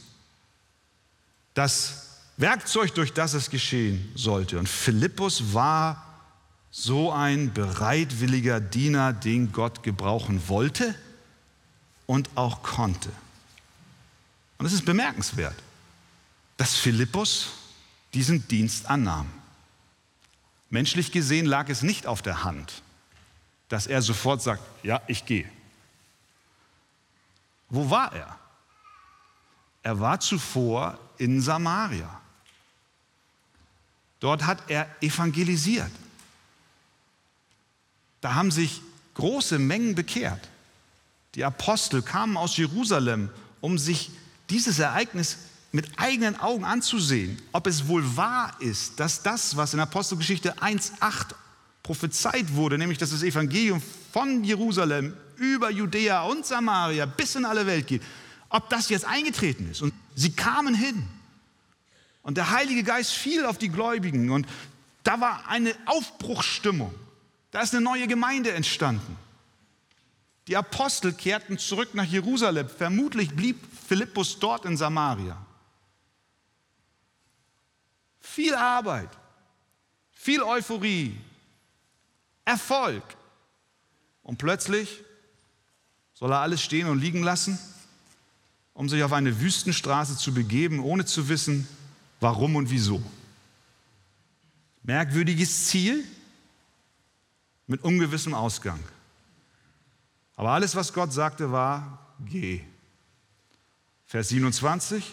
Das 1.54 2.18
Werkzeug, 2.36 2.94
durch 2.94 3.14
das 3.14 3.32
es 3.32 3.48
geschehen 3.48 4.12
sollte. 4.14 4.58
Und 4.58 4.68
Philippus 4.68 5.54
war 5.54 6.06
so 6.70 7.10
ein 7.12 7.54
bereitwilliger 7.54 8.60
Diener, 8.60 9.14
den 9.14 9.52
Gott 9.52 9.82
gebrauchen 9.82 10.48
wollte 10.48 10.94
und 12.04 12.28
auch 12.34 12.62
konnte. 12.62 13.10
Und 14.58 14.66
es 14.66 14.74
ist 14.74 14.84
bemerkenswert, 14.84 15.56
dass 16.58 16.74
Philippus 16.74 17.52
diesen 18.12 18.46
Dienst 18.48 18.84
annahm. 18.84 19.30
Menschlich 20.68 21.10
gesehen 21.10 21.46
lag 21.46 21.70
es 21.70 21.82
nicht 21.82 22.06
auf 22.06 22.20
der 22.20 22.44
Hand, 22.44 22.82
dass 23.72 23.86
er 23.86 24.02
sofort 24.02 24.42
sagt, 24.42 24.62
ja, 24.82 25.00
ich 25.06 25.24
gehe. 25.24 25.48
Wo 27.70 27.88
war 27.88 28.12
er? 28.12 28.38
Er 29.82 29.98
war 29.98 30.20
zuvor 30.20 30.98
in 31.16 31.40
Samaria. 31.40 32.20
Dort 34.20 34.44
hat 34.44 34.58
er 34.68 34.86
evangelisiert. 35.00 35.90
Da 38.20 38.34
haben 38.34 38.50
sich 38.50 38.82
große 39.14 39.58
Mengen 39.58 39.94
bekehrt. 39.94 40.50
Die 41.34 41.42
Apostel 41.42 42.02
kamen 42.02 42.36
aus 42.36 42.58
Jerusalem, 42.58 43.30
um 43.62 43.78
sich 43.78 44.10
dieses 44.50 44.80
Ereignis 44.80 45.38
mit 45.72 45.98
eigenen 45.98 46.38
Augen 46.38 46.66
anzusehen, 46.66 47.40
ob 47.52 47.66
es 47.66 47.88
wohl 47.88 48.18
wahr 48.18 48.54
ist, 48.60 49.00
dass 49.00 49.22
das, 49.22 49.56
was 49.56 49.72
in 49.72 49.80
Apostelgeschichte 49.80 50.58
1.8 50.58 51.34
prophezeit 51.82 52.54
wurde, 52.54 52.78
nämlich 52.78 52.98
dass 52.98 53.10
das 53.10 53.22
Evangelium 53.22 53.82
von 54.12 54.44
Jerusalem 54.44 55.16
über 55.36 55.70
Judäa 55.70 56.22
und 56.22 56.46
Samaria 56.46 57.06
bis 57.06 57.34
in 57.34 57.44
alle 57.44 57.66
Welt 57.66 57.86
geht, 57.86 58.02
ob 58.48 58.68
das 58.68 58.88
jetzt 58.88 59.04
eingetreten 59.04 59.70
ist. 59.70 59.82
Und 59.82 59.92
sie 60.14 60.32
kamen 60.32 60.74
hin. 60.74 61.06
Und 62.22 62.36
der 62.36 62.50
Heilige 62.50 62.84
Geist 62.84 63.12
fiel 63.12 63.44
auf 63.44 63.58
die 63.58 63.68
Gläubigen 63.68 64.30
und 64.30 64.46
da 65.02 65.20
war 65.20 65.48
eine 65.48 65.74
Aufbruchsstimmung. 65.86 66.94
Da 67.50 67.60
ist 67.60 67.74
eine 67.74 67.82
neue 67.82 68.06
Gemeinde 68.06 68.52
entstanden. 68.52 69.16
Die 70.46 70.56
Apostel 70.56 71.12
kehrten 71.12 71.58
zurück 71.58 71.94
nach 71.94 72.04
Jerusalem. 72.04 72.68
Vermutlich 72.68 73.30
blieb 73.34 73.58
Philippus 73.88 74.38
dort 74.38 74.64
in 74.64 74.76
Samaria. 74.76 75.36
Viel 78.20 78.54
Arbeit, 78.54 79.10
viel 80.12 80.42
Euphorie, 80.42 81.16
Erfolg. 82.44 83.02
Und 84.22 84.38
plötzlich 84.38 85.02
soll 86.14 86.32
er 86.32 86.40
alles 86.40 86.62
stehen 86.62 86.88
und 86.88 87.00
liegen 87.00 87.22
lassen, 87.22 87.58
um 88.74 88.88
sich 88.88 89.02
auf 89.02 89.12
eine 89.12 89.40
Wüstenstraße 89.40 90.16
zu 90.16 90.32
begeben, 90.32 90.80
ohne 90.80 91.04
zu 91.04 91.28
wissen, 91.28 91.66
warum 92.20 92.56
und 92.56 92.70
wieso. 92.70 93.02
Merkwürdiges 94.82 95.66
Ziel 95.66 96.04
mit 97.66 97.82
ungewissem 97.84 98.34
Ausgang. 98.34 98.80
Aber 100.36 100.50
alles, 100.50 100.74
was 100.74 100.92
Gott 100.92 101.12
sagte, 101.12 101.52
war, 101.52 102.14
geh. 102.24 102.62
Vers 104.06 104.28
27, 104.28 105.12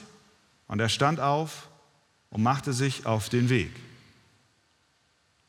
und 0.67 0.79
er 0.79 0.89
stand 0.89 1.19
auf 1.19 1.69
und 2.29 2.43
machte 2.43 2.73
sich 2.73 3.05
auf 3.05 3.29
den 3.29 3.49
Weg. 3.49 3.71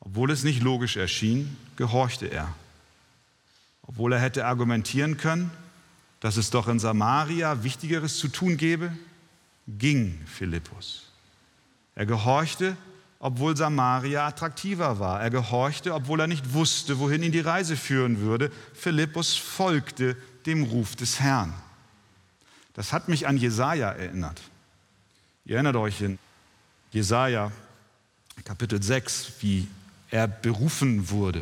Obwohl 0.01 0.31
es 0.31 0.43
nicht 0.43 0.61
logisch 0.61 0.97
erschien, 0.97 1.55
gehorchte 1.77 2.25
er. 2.25 2.53
Obwohl 3.83 4.13
er 4.13 4.19
hätte 4.19 4.45
argumentieren 4.45 5.17
können, 5.17 5.51
dass 6.19 6.37
es 6.37 6.49
doch 6.49 6.67
in 6.67 6.79
Samaria 6.79 7.63
Wichtigeres 7.63 8.17
zu 8.17 8.27
tun 8.27 8.57
gäbe, 8.57 8.95
ging 9.67 10.19
Philippus. 10.25 11.07
Er 11.95 12.05
gehorchte, 12.05 12.75
obwohl 13.19 13.55
Samaria 13.55 14.25
attraktiver 14.25 14.99
war. 14.99 15.21
Er 15.21 15.29
gehorchte, 15.29 15.93
obwohl 15.93 16.19
er 16.19 16.27
nicht 16.27 16.53
wusste, 16.53 16.99
wohin 16.99 17.21
ihn 17.21 17.31
die 17.31 17.39
Reise 17.39 17.77
führen 17.77 18.19
würde. 18.19 18.51
Philippus 18.73 19.35
folgte 19.35 20.17
dem 20.47 20.63
Ruf 20.63 20.95
des 20.95 21.19
Herrn. 21.19 21.53
Das 22.73 22.93
hat 22.93 23.07
mich 23.07 23.27
an 23.27 23.37
Jesaja 23.37 23.91
erinnert. 23.91 24.41
Ihr 25.45 25.55
erinnert 25.55 25.75
euch 25.75 26.01
in 26.01 26.17
Jesaja 26.91 27.51
Kapitel 28.43 28.81
6, 28.81 29.33
wie 29.41 29.67
er 30.11 30.27
berufen 30.27 31.09
wurde 31.09 31.41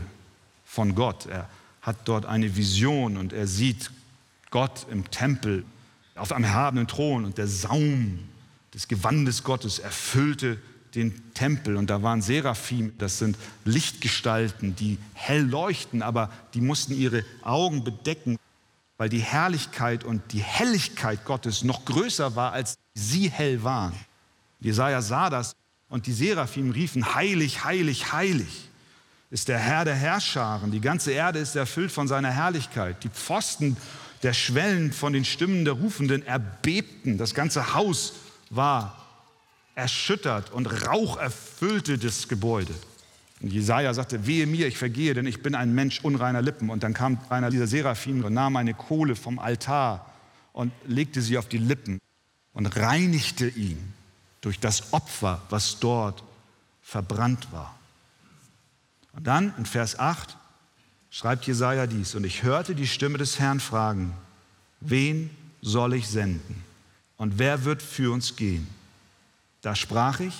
von 0.64 0.96
Gott. 0.96 1.26
Er 1.26 1.50
hat 1.82 1.98
dort 2.06 2.26
eine 2.26 2.56
Vision 2.56 3.18
und 3.18 3.34
er 3.34 3.48
sieht 3.48 3.92
Gott 4.52 4.88
im 4.90 5.10
Tempel 5.12 5.66
auf 6.16 6.32
einem 6.32 6.46
erhabenen 6.46 6.88
Thron 6.88 7.26
und 7.26 7.38
der 7.38 7.48
Saum 7.48 8.20
des 8.74 8.88
Gewandes 8.88 9.44
Gottes 9.44 9.80
erfüllte 9.80 10.58
den 10.96 11.34
Tempel 11.34 11.78
und 11.78 11.90
da 11.90 12.02
waren 12.02 12.22
Seraphim, 12.22 12.94
das 12.98 13.20
sind 13.20 13.38
Lichtgestalten, 13.64 14.76
die 14.76 14.98
hell 15.14 15.44
leuchten, 15.44 16.02
aber 16.02 16.32
die 16.54 16.62
mussten 16.62 16.94
ihre 16.94 17.24
Augen 17.42 17.84
bedecken, 17.84 18.38
weil 18.98 19.10
die 19.10 19.20
Herrlichkeit 19.20 20.04
und 20.04 20.22
die 20.34 20.42
Helligkeit 20.42 21.26
Gottes 21.26 21.64
noch 21.64 21.86
größer 21.86 22.36
war, 22.36 22.54
als 22.54 22.78
sie 22.96 23.30
hell 23.30 23.64
waren. 23.64 23.94
Jesaja 24.60 25.02
sah 25.02 25.30
das 25.30 25.56
und 25.90 26.08
die 26.08 26.14
Seraphim 26.14 26.72
riefen: 26.72 27.16
Heilig, 27.16 27.64
heilig, 27.66 28.14
heilig 28.14 28.70
ist 29.32 29.48
der 29.48 29.60
Herr 29.60 29.86
der 29.86 29.96
Herrscharen. 29.96 30.72
Die 30.72 30.82
ganze 30.82 31.12
Erde 31.12 31.40
ist 31.40 31.56
erfüllt 31.56 31.92
von 31.92 32.08
seiner 32.08 32.32
Herrlichkeit. 32.32 33.04
Die 33.04 33.10
Pfosten 33.10 33.78
der 34.24 34.34
Schwellen 34.34 34.92
von 34.92 35.14
den 35.14 35.26
Stimmen 35.26 35.66
der 35.66 35.76
Rufenden 35.76 36.26
erbebten. 36.26 37.18
Das 37.18 37.34
ganze 37.34 37.74
Haus 37.74 38.14
war 38.50 39.06
erschüttert 39.76 40.52
und 40.52 40.66
Rauch 40.88 41.18
erfüllte 41.18 41.98
das 41.98 42.28
Gebäude. 42.28 42.74
Und 43.42 43.54
Jesaja 43.54 43.94
sagte: 43.94 44.26
Wehe 44.26 44.48
mir, 44.48 44.68
ich 44.68 44.78
vergehe, 44.78 45.14
denn 45.14 45.28
ich 45.28 45.42
bin 45.42 45.56
ein 45.56 45.74
Mensch 45.74 46.02
unreiner 46.04 46.42
Lippen. 46.42 46.70
Und 46.70 46.84
dann 46.84 46.94
kam 46.94 47.20
einer 47.30 47.50
dieser 47.50 47.68
Seraphim 47.68 48.24
und 48.24 48.34
nahm 48.34 48.56
eine 48.56 48.74
Kohle 48.74 49.16
vom 49.16 49.40
Altar 49.40 50.12
und 50.54 50.72
legte 50.86 51.22
sie 51.22 51.38
auf 51.38 51.48
die 51.48 51.58
Lippen 51.58 52.00
und 52.54 52.66
reinigte 52.76 53.48
ihn 53.48 53.94
durch 54.42 54.60
das 54.60 54.94
Opfer, 54.94 55.42
was 55.50 55.80
dort 55.80 56.24
verbrannt 56.82 57.52
war. 57.52 57.78
Und 59.14 59.28
dann 59.28 59.54
in 59.58 59.66
Vers 59.66 60.00
8 60.00 60.38
schreibt 61.10 61.46
Jesaja 61.46 61.88
dies: 61.88 62.16
Und 62.16 62.24
ich 62.24 62.44
hörte 62.44 62.76
die 62.76 62.88
Stimme 62.88 63.18
des 63.18 63.40
Herrn 63.40 63.60
fragen: 63.60 64.14
Wen 64.80 65.30
soll 65.62 65.94
ich 65.94 66.08
senden? 66.08 66.64
Und 67.18 67.38
wer 67.38 67.66
wird 67.66 67.82
für 67.82 68.14
uns 68.14 68.36
gehen? 68.36 68.68
Da 69.62 69.76
sprach 69.76 70.22
ich, 70.22 70.34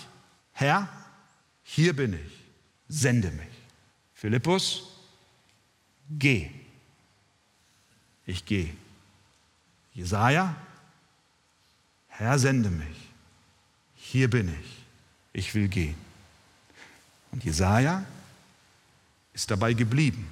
Herr, 0.54 0.88
hier 1.64 1.94
bin 1.96 2.14
ich, 2.14 2.34
sende 2.88 3.32
mich. 3.32 3.48
Philippus, 4.14 4.84
geh. 6.10 6.50
Ich 8.26 8.46
gehe. 8.46 8.74
Jesaja, 9.94 10.56
Herr, 12.08 12.40
sende 12.40 12.70
mich. 12.70 13.09
Hier 14.12 14.30
bin 14.30 14.50
ich. 14.50 14.70
Ich 15.34 15.56
will 15.56 15.68
gehen. 15.68 15.96
Und 17.32 17.44
Jesaja 17.44 18.04
ist 19.34 19.52
dabei 19.52 19.74
geblieben, 19.74 20.28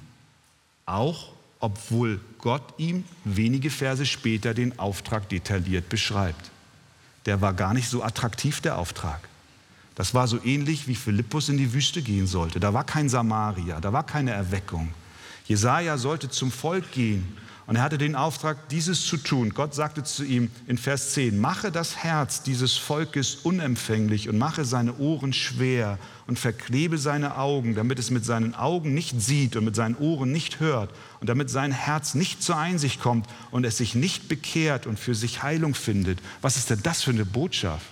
auch 0.86 1.32
obwohl 1.60 2.20
Gott 2.38 2.74
ihm 2.78 3.04
wenige 3.24 3.70
Verse 3.70 4.04
später 4.06 4.54
den 4.54 4.78
Auftrag 4.78 5.28
detailliert 5.28 5.88
beschreibt 5.88 6.50
der 7.28 7.42
war 7.42 7.52
gar 7.52 7.74
nicht 7.74 7.90
so 7.90 8.02
attraktiv, 8.02 8.62
der 8.62 8.78
Auftrag. 8.78 9.20
Das 9.94 10.14
war 10.14 10.26
so 10.26 10.42
ähnlich, 10.42 10.88
wie 10.88 10.94
Philippus 10.94 11.50
in 11.50 11.58
die 11.58 11.74
Wüste 11.74 12.00
gehen 12.00 12.26
sollte. 12.26 12.58
Da 12.58 12.72
war 12.72 12.84
kein 12.84 13.10
Samaria, 13.10 13.80
da 13.80 13.92
war 13.92 14.06
keine 14.06 14.30
Erweckung. 14.30 14.88
Jesaja 15.46 15.98
sollte 15.98 16.30
zum 16.30 16.50
Volk 16.50 16.90
gehen 16.92 17.36
und 17.68 17.76
er 17.76 17.82
hatte 17.82 17.98
den 17.98 18.16
Auftrag, 18.16 18.70
dieses 18.70 19.04
zu 19.04 19.18
tun. 19.18 19.52
Gott 19.52 19.74
sagte 19.74 20.02
zu 20.02 20.24
ihm 20.24 20.50
in 20.66 20.78
Vers 20.78 21.12
10, 21.12 21.38
mache 21.38 21.70
das 21.70 21.96
Herz 21.96 22.42
dieses 22.42 22.78
Volkes 22.78 23.34
unempfänglich 23.42 24.30
und 24.30 24.38
mache 24.38 24.64
seine 24.64 24.96
Ohren 24.96 25.34
schwer 25.34 25.98
und 26.26 26.38
verklebe 26.38 26.96
seine 26.96 27.36
Augen, 27.36 27.74
damit 27.74 27.98
es 27.98 28.10
mit 28.10 28.24
seinen 28.24 28.54
Augen 28.54 28.94
nicht 28.94 29.20
sieht 29.20 29.54
und 29.54 29.66
mit 29.66 29.76
seinen 29.76 29.96
Ohren 29.96 30.32
nicht 30.32 30.60
hört 30.60 30.90
und 31.20 31.28
damit 31.28 31.50
sein 31.50 31.70
Herz 31.70 32.14
nicht 32.14 32.42
zur 32.42 32.56
Einsicht 32.56 33.02
kommt 33.02 33.26
und 33.50 33.66
es 33.66 33.76
sich 33.76 33.94
nicht 33.94 34.30
bekehrt 34.30 34.86
und 34.86 34.98
für 34.98 35.14
sich 35.14 35.42
Heilung 35.42 35.74
findet. 35.74 36.20
Was 36.40 36.56
ist 36.56 36.70
denn 36.70 36.82
das 36.82 37.02
für 37.02 37.10
eine 37.10 37.26
Botschaft? 37.26 37.86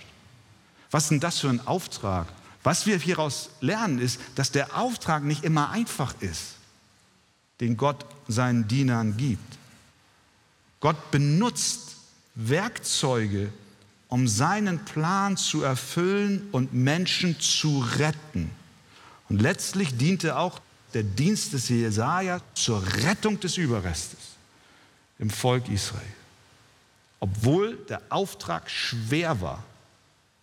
Was 0.89 1.03
ist 1.03 1.11
denn 1.11 1.19
das 1.19 1.37
für 1.37 1.49
ein 1.49 1.67
Auftrag? 1.67 2.25
Was 2.63 2.87
wir 2.87 2.97
hieraus 2.97 3.51
lernen, 3.61 3.99
ist, 3.99 4.19
dass 4.33 4.51
der 4.51 4.75
Auftrag 4.75 5.23
nicht 5.23 5.43
immer 5.43 5.69
einfach 5.69 6.15
ist, 6.19 6.55
den 7.61 7.77
Gott 7.77 8.03
seinen 8.27 8.67
Dienern 8.67 9.17
gibt. 9.17 9.56
Gott 10.79 11.11
benutzt 11.11 11.95
Werkzeuge, 12.35 13.51
um 14.09 14.27
seinen 14.27 14.85
Plan 14.85 15.35
zu 15.37 15.63
erfüllen 15.63 16.47
und 16.51 16.73
Menschen 16.73 17.39
zu 17.39 17.79
retten. 17.97 18.51
Und 19.29 19.41
letztlich 19.41 19.97
diente 19.97 20.37
auch 20.37 20.59
der 20.93 21.03
Dienst 21.03 21.53
des 21.53 21.69
Jesaja 21.69 22.39
zur 22.53 22.81
Rettung 23.03 23.39
des 23.39 23.57
Überrestes 23.57 24.19
im 25.19 25.29
Volk 25.29 25.67
Israel. 25.67 26.01
Obwohl 27.19 27.77
der 27.89 28.01
Auftrag 28.09 28.69
schwer 28.69 29.41
war, 29.41 29.63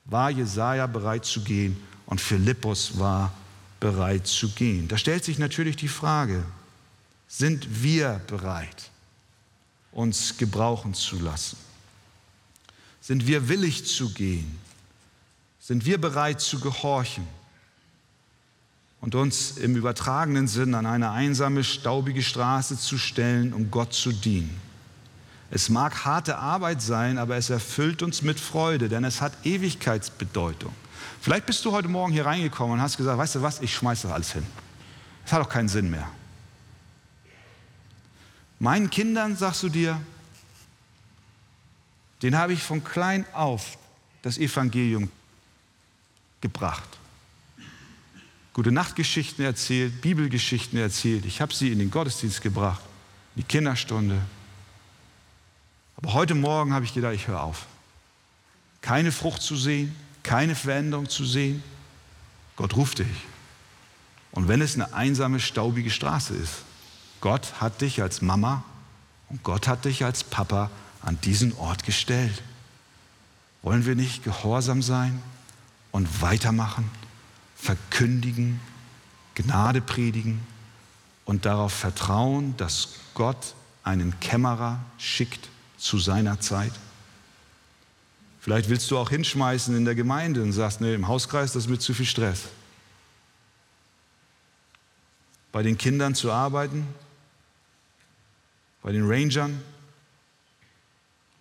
war 0.05 0.31
Jesaja 0.31 0.87
bereit 0.87 1.25
zu 1.25 1.43
gehen 1.43 1.77
und 2.07 2.21
Philippus 2.21 2.99
war 2.99 3.33
bereit 3.81 4.27
zu 4.27 4.51
gehen. 4.51 4.89
Da 4.89 4.99
stellt 4.99 5.25
sich 5.25 5.39
natürlich 5.39 5.77
die 5.77 5.89
Frage: 5.89 6.43
Sind 7.29 7.83
wir 7.83 8.21
bereit? 8.27 8.91
Uns 9.95 10.37
gebrauchen 10.37 10.93
zu 10.93 11.19
lassen? 11.19 11.57
Sind 13.01 13.27
wir 13.27 13.49
willig 13.49 13.87
zu 13.87 14.13
gehen? 14.13 14.59
Sind 15.61 15.87
wir 15.87 15.99
bereit 15.99 16.41
zu 16.41 16.61
gehorchen 16.61 17.27
und 19.01 19.15
uns 19.15 19.57
im 19.57 19.77
übertragenen 19.77 20.49
Sinn 20.49 20.75
an 20.75 20.85
eine 20.85 21.11
einsame, 21.11 21.65
staubige 21.65 22.23
Straße 22.23 22.79
zu 22.79 22.99
stellen, 22.99 23.55
um 23.55 23.71
Gott 23.71 23.95
zu 23.95 24.13
dienen? 24.13 24.61
Es 25.51 25.69
mag 25.69 26.05
harte 26.05 26.39
Arbeit 26.39 26.83
sein, 26.83 27.17
aber 27.17 27.37
es 27.37 27.49
erfüllt 27.49 28.03
uns 28.03 28.23
mit 28.23 28.41
Freude, 28.41 28.89
denn 28.89 29.05
es 29.05 29.21
hat 29.21 29.33
Ewigkeitsbedeutung. 29.45 30.73
Vielleicht 31.21 31.47
bist 31.47 31.65
du 31.65 31.73
heute 31.73 31.89
Morgen 31.89 32.13
hier 32.13 32.27
reingekommen 32.27 32.75
und 32.75 32.83
hast 32.83 32.97
gesagt, 32.97 33.17
weißt 33.17 33.37
du 33.37 33.43
was, 33.43 33.61
ich 33.61 33.73
schmeiß 33.73 34.03
das 34.03 34.11
alles 34.11 34.33
hin. 34.33 34.45
Das 35.23 35.33
hat 35.33 35.41
doch 35.41 35.49
keinen 35.49 35.69
Sinn 35.69 35.91
mehr. 35.91 36.11
Meinen 38.59 38.91
Kindern 38.91 39.37
sagst 39.37 39.63
du 39.63 39.69
dir, 39.69 40.01
den 42.23 42.37
habe 42.37 42.53
ich 42.53 42.63
von 42.63 42.83
klein 42.83 43.27
auf 43.33 43.77
das 44.23 44.39
Evangelium 44.39 45.11
gebracht. 46.41 46.89
Gute 48.55 48.71
Nachtgeschichten 48.71 49.45
erzählt, 49.45 50.01
Bibelgeschichten 50.01 50.79
erzählt. 50.79 51.27
Ich 51.27 51.41
habe 51.41 51.53
sie 51.53 51.73
in 51.73 51.81
den 51.81 51.91
Gottesdienst 51.91 52.41
gebracht, 52.41 52.81
in 53.35 53.43
die 53.43 53.49
Kinderstunde. 53.49 54.21
Aber 55.97 56.13
heute 56.15 56.35
Morgen 56.35 56.73
habe 56.73 56.85
ich 56.85 56.95
gedacht, 56.95 57.15
ich 57.15 57.27
höre 57.27 57.43
auf. 57.43 57.67
Keine 58.81 59.11
Frucht 59.11 59.43
zu 59.43 59.57
sehen, 59.57 59.95
keine 60.23 60.55
Veränderung 60.55 61.09
zu 61.09 61.25
sehen. 61.25 61.63
Gott 62.57 62.77
ruft 62.77 63.01
dich. 63.01 63.07
Und 64.31 64.49
wenn 64.49 64.61
es 64.61 64.75
eine 64.75 64.93
einsame, 64.95 65.41
staubige 65.41 65.91
Straße 65.91 66.35
ist, 66.35 66.63
Gott 67.25 67.55
hat 67.59 67.81
dich 67.81 68.03
als 68.03 68.21
Mama 68.21 68.65
und 69.31 69.43
Gott 69.43 69.67
hat 69.67 69.87
dich 69.87 70.05
als 70.05 70.23
Papa 70.25 70.71
an 71.01 71.19
diesen 71.23 71.57
Ort 71.57 71.85
gestellt. 71.85 72.43
Wollen 73.63 73.87
wir 73.87 73.95
nicht 73.95 74.25
gehorsam 74.25 74.83
sein 74.83 75.23
und 75.91 76.21
weitermachen, 76.21 76.91
verkündigen, 77.57 78.61
Gnade 79.37 79.81
predigen 79.81 80.47
und 81.25 81.47
darauf 81.47 81.73
vertrauen, 81.73 82.59
dass 82.59 82.91
Gott 83.15 83.55
einen 83.85 84.21
Kämmerer 84.21 84.81
schickt 84.99 85.49
zu 85.79 85.97
seiner 85.97 86.41
Zeit? 86.41 86.73
Vielleicht 88.39 88.69
willst 88.69 88.91
du 88.91 88.99
auch 88.99 89.09
hinschmeißen 89.09 89.75
in 89.75 89.87
der 89.87 89.95
Gemeinde 89.95 90.43
und 90.43 90.53
sagst, 90.53 90.83
nee, 90.83 90.93
im 90.93 91.09
Hauskreis, 91.09 91.55
das 91.55 91.65
ist 91.65 91.71
mir 91.71 91.79
zu 91.79 91.95
viel 91.95 92.05
Stress. 92.05 92.43
Bei 95.53 95.63
den 95.63 95.79
Kindern 95.79 96.15
zu 96.15 96.31
arbeiten, 96.31 96.87
bei 98.85 98.93
den 98.93 99.11
Rangern, 99.11 99.61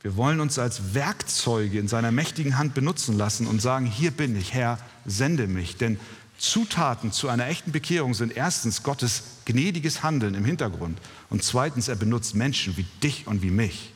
wir 0.01 0.15
wollen 0.15 0.39
uns 0.39 0.57
als 0.57 0.95
Werkzeuge 0.95 1.77
in 1.77 1.87
seiner 1.87 2.11
mächtigen 2.11 2.57
Hand 2.57 2.73
benutzen 2.73 3.17
lassen 3.17 3.47
und 3.47 3.61
sagen, 3.61 3.85
hier 3.85 4.11
bin 4.11 4.35
ich, 4.35 4.53
Herr, 4.53 4.79
sende 5.05 5.47
mich. 5.47 5.77
Denn 5.77 5.99
Zutaten 6.37 7.11
zu 7.11 7.29
einer 7.29 7.47
echten 7.47 7.71
Bekehrung 7.71 8.13
sind 8.13 8.35
erstens 8.35 8.83
Gottes 8.83 9.23
gnädiges 9.45 10.03
Handeln 10.03 10.35
im 10.35 10.45
Hintergrund 10.45 10.99
und 11.29 11.43
zweitens, 11.43 11.87
er 11.89 11.95
benutzt 11.95 12.33
Menschen 12.33 12.75
wie 12.75 12.85
dich 13.01 13.27
und 13.27 13.41
wie 13.41 13.51
mich, 13.51 13.93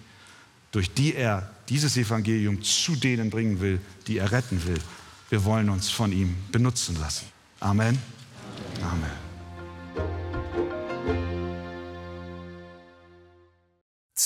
durch 0.72 0.94
die 0.94 1.16
er 1.16 1.50
dieses 1.68 1.98
Evangelium 1.98 2.62
zu 2.62 2.96
denen 2.96 3.30
bringen 3.30 3.60
will, 3.60 3.80
die 4.08 4.18
er 4.18 4.32
retten 4.32 4.66
will. 4.66 4.80
Wir 5.30 5.44
wollen 5.44 5.70
uns 5.70 5.90
von 5.90 6.12
ihm 6.12 6.36
benutzen 6.52 6.98
lassen. 7.00 7.26
Amen. 7.60 7.98
Amen. 8.82 9.27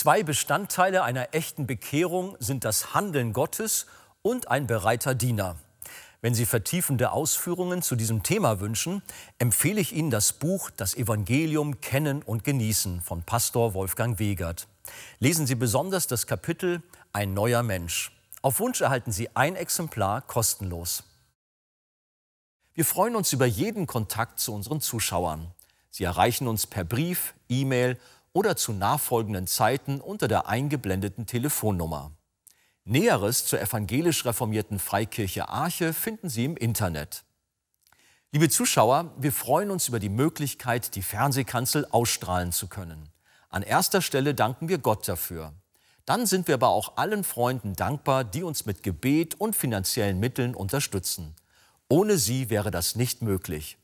Zwei 0.02 0.24
Bestandteile 0.24 1.04
einer 1.04 1.36
echten 1.36 1.68
Bekehrung 1.68 2.36
sind 2.40 2.66
das 2.66 2.96
Handeln 2.96 3.34
Gottes 3.34 3.86
und 4.24 4.48
ein 4.48 4.66
bereiter 4.66 5.14
Diener. 5.14 5.58
Wenn 6.22 6.34
Sie 6.34 6.48
vertiefende 6.48 7.12
Ausführungen 7.12 7.84
zu 7.84 7.96
diesem 7.96 8.24
Thema 8.24 8.60
wünschen, 8.60 9.04
empfehle 9.38 9.80
ich 9.80 9.94
Ihnen 9.94 10.10
das 10.10 10.34
Buch 10.34 10.72
Das 10.72 10.96
Evangelium 10.96 11.82
Kennen 11.82 12.24
und 12.24 12.44
Genießen 12.44 13.02
von 13.02 13.22
Pastor 13.22 13.76
Wolfgang 13.76 14.18
Wegert. 14.18 14.68
Lesen 15.20 15.46
Sie 15.46 15.54
besonders 15.54 16.08
das 16.08 16.26
Kapitel 16.26 16.82
Ein 17.14 17.36
neuer 17.36 17.62
Mensch. 17.62 18.12
Auf 18.42 18.60
Wunsch 18.60 18.82
erhalten 18.82 19.12
Sie 19.12 19.30
ein 19.36 19.56
Exemplar 19.56 20.22
kostenlos. 20.24 21.04
Wir 22.74 22.86
freuen 22.86 23.16
uns 23.16 23.34
über 23.34 23.46
jeden 23.46 23.86
Kontakt 23.86 24.40
zu 24.40 24.52
unseren 24.52 24.82
Zuschauern. 24.82 25.52
Sie 25.92 26.06
erreichen 26.06 26.48
uns 26.48 26.66
per 26.66 26.86
Brief, 26.86 27.36
E-Mail 27.50 28.00
oder 28.34 28.56
zu 28.56 28.74
nachfolgenden 28.74 29.48
Zeiten 29.48 30.02
unter 30.02 30.28
der 30.28 30.48
eingeblendeten 30.48 31.26
Telefonnummer. 31.26 32.12
Näheres 32.84 33.46
zur 33.46 33.62
evangelisch 33.62 34.26
reformierten 34.26 34.80
Freikirche 34.80 35.50
Arche 35.50 35.94
finden 35.94 36.30
Sie 36.30 36.46
im 36.46 36.58
Internet. 36.58 37.24
Liebe 38.32 38.50
Zuschauer, 38.50 39.14
wir 39.18 39.32
freuen 39.32 39.72
uns 39.72 39.88
über 39.88 40.00
die 40.00 40.10
Möglichkeit, 40.10 40.96
die 40.96 41.02
Fernsehkanzel 41.02 41.86
ausstrahlen 41.92 42.52
zu 42.52 42.68
können. 42.68 43.10
An 43.50 43.62
erster 43.62 44.02
Stelle 44.02 44.34
danken 44.34 44.70
wir 44.70 44.78
Gott 44.78 45.08
dafür. 45.08 45.54
Dann 46.06 46.26
sind 46.26 46.48
wir 46.48 46.56
aber 46.56 46.70
auch 46.70 46.98
allen 46.98 47.24
Freunden 47.24 47.76
dankbar, 47.76 48.24
die 48.24 48.44
uns 48.44 48.66
mit 48.66 48.84
Gebet 48.84 49.36
und 49.36 49.56
finanziellen 49.56 50.20
Mitteln 50.20 50.56
unterstützen. 50.56 51.36
Ohne 51.90 52.18
sie 52.18 52.50
wäre 52.50 52.72
das 52.72 52.96
nicht 52.96 53.22
möglich. 53.22 53.78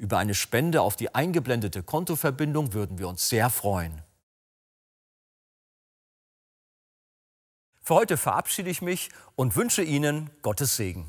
Über 0.00 0.16
eine 0.16 0.34
Spende 0.34 0.80
auf 0.80 0.96
die 0.96 1.14
eingeblendete 1.14 1.82
Kontoverbindung 1.82 2.72
würden 2.72 2.98
wir 2.98 3.06
uns 3.06 3.28
sehr 3.28 3.50
freuen. 3.50 4.00
Für 7.82 7.96
heute 7.96 8.16
verabschiede 8.16 8.70
ich 8.70 8.80
mich 8.80 9.10
und 9.36 9.56
wünsche 9.56 9.82
Ihnen 9.82 10.30
Gottes 10.40 10.76
Segen. 10.76 11.06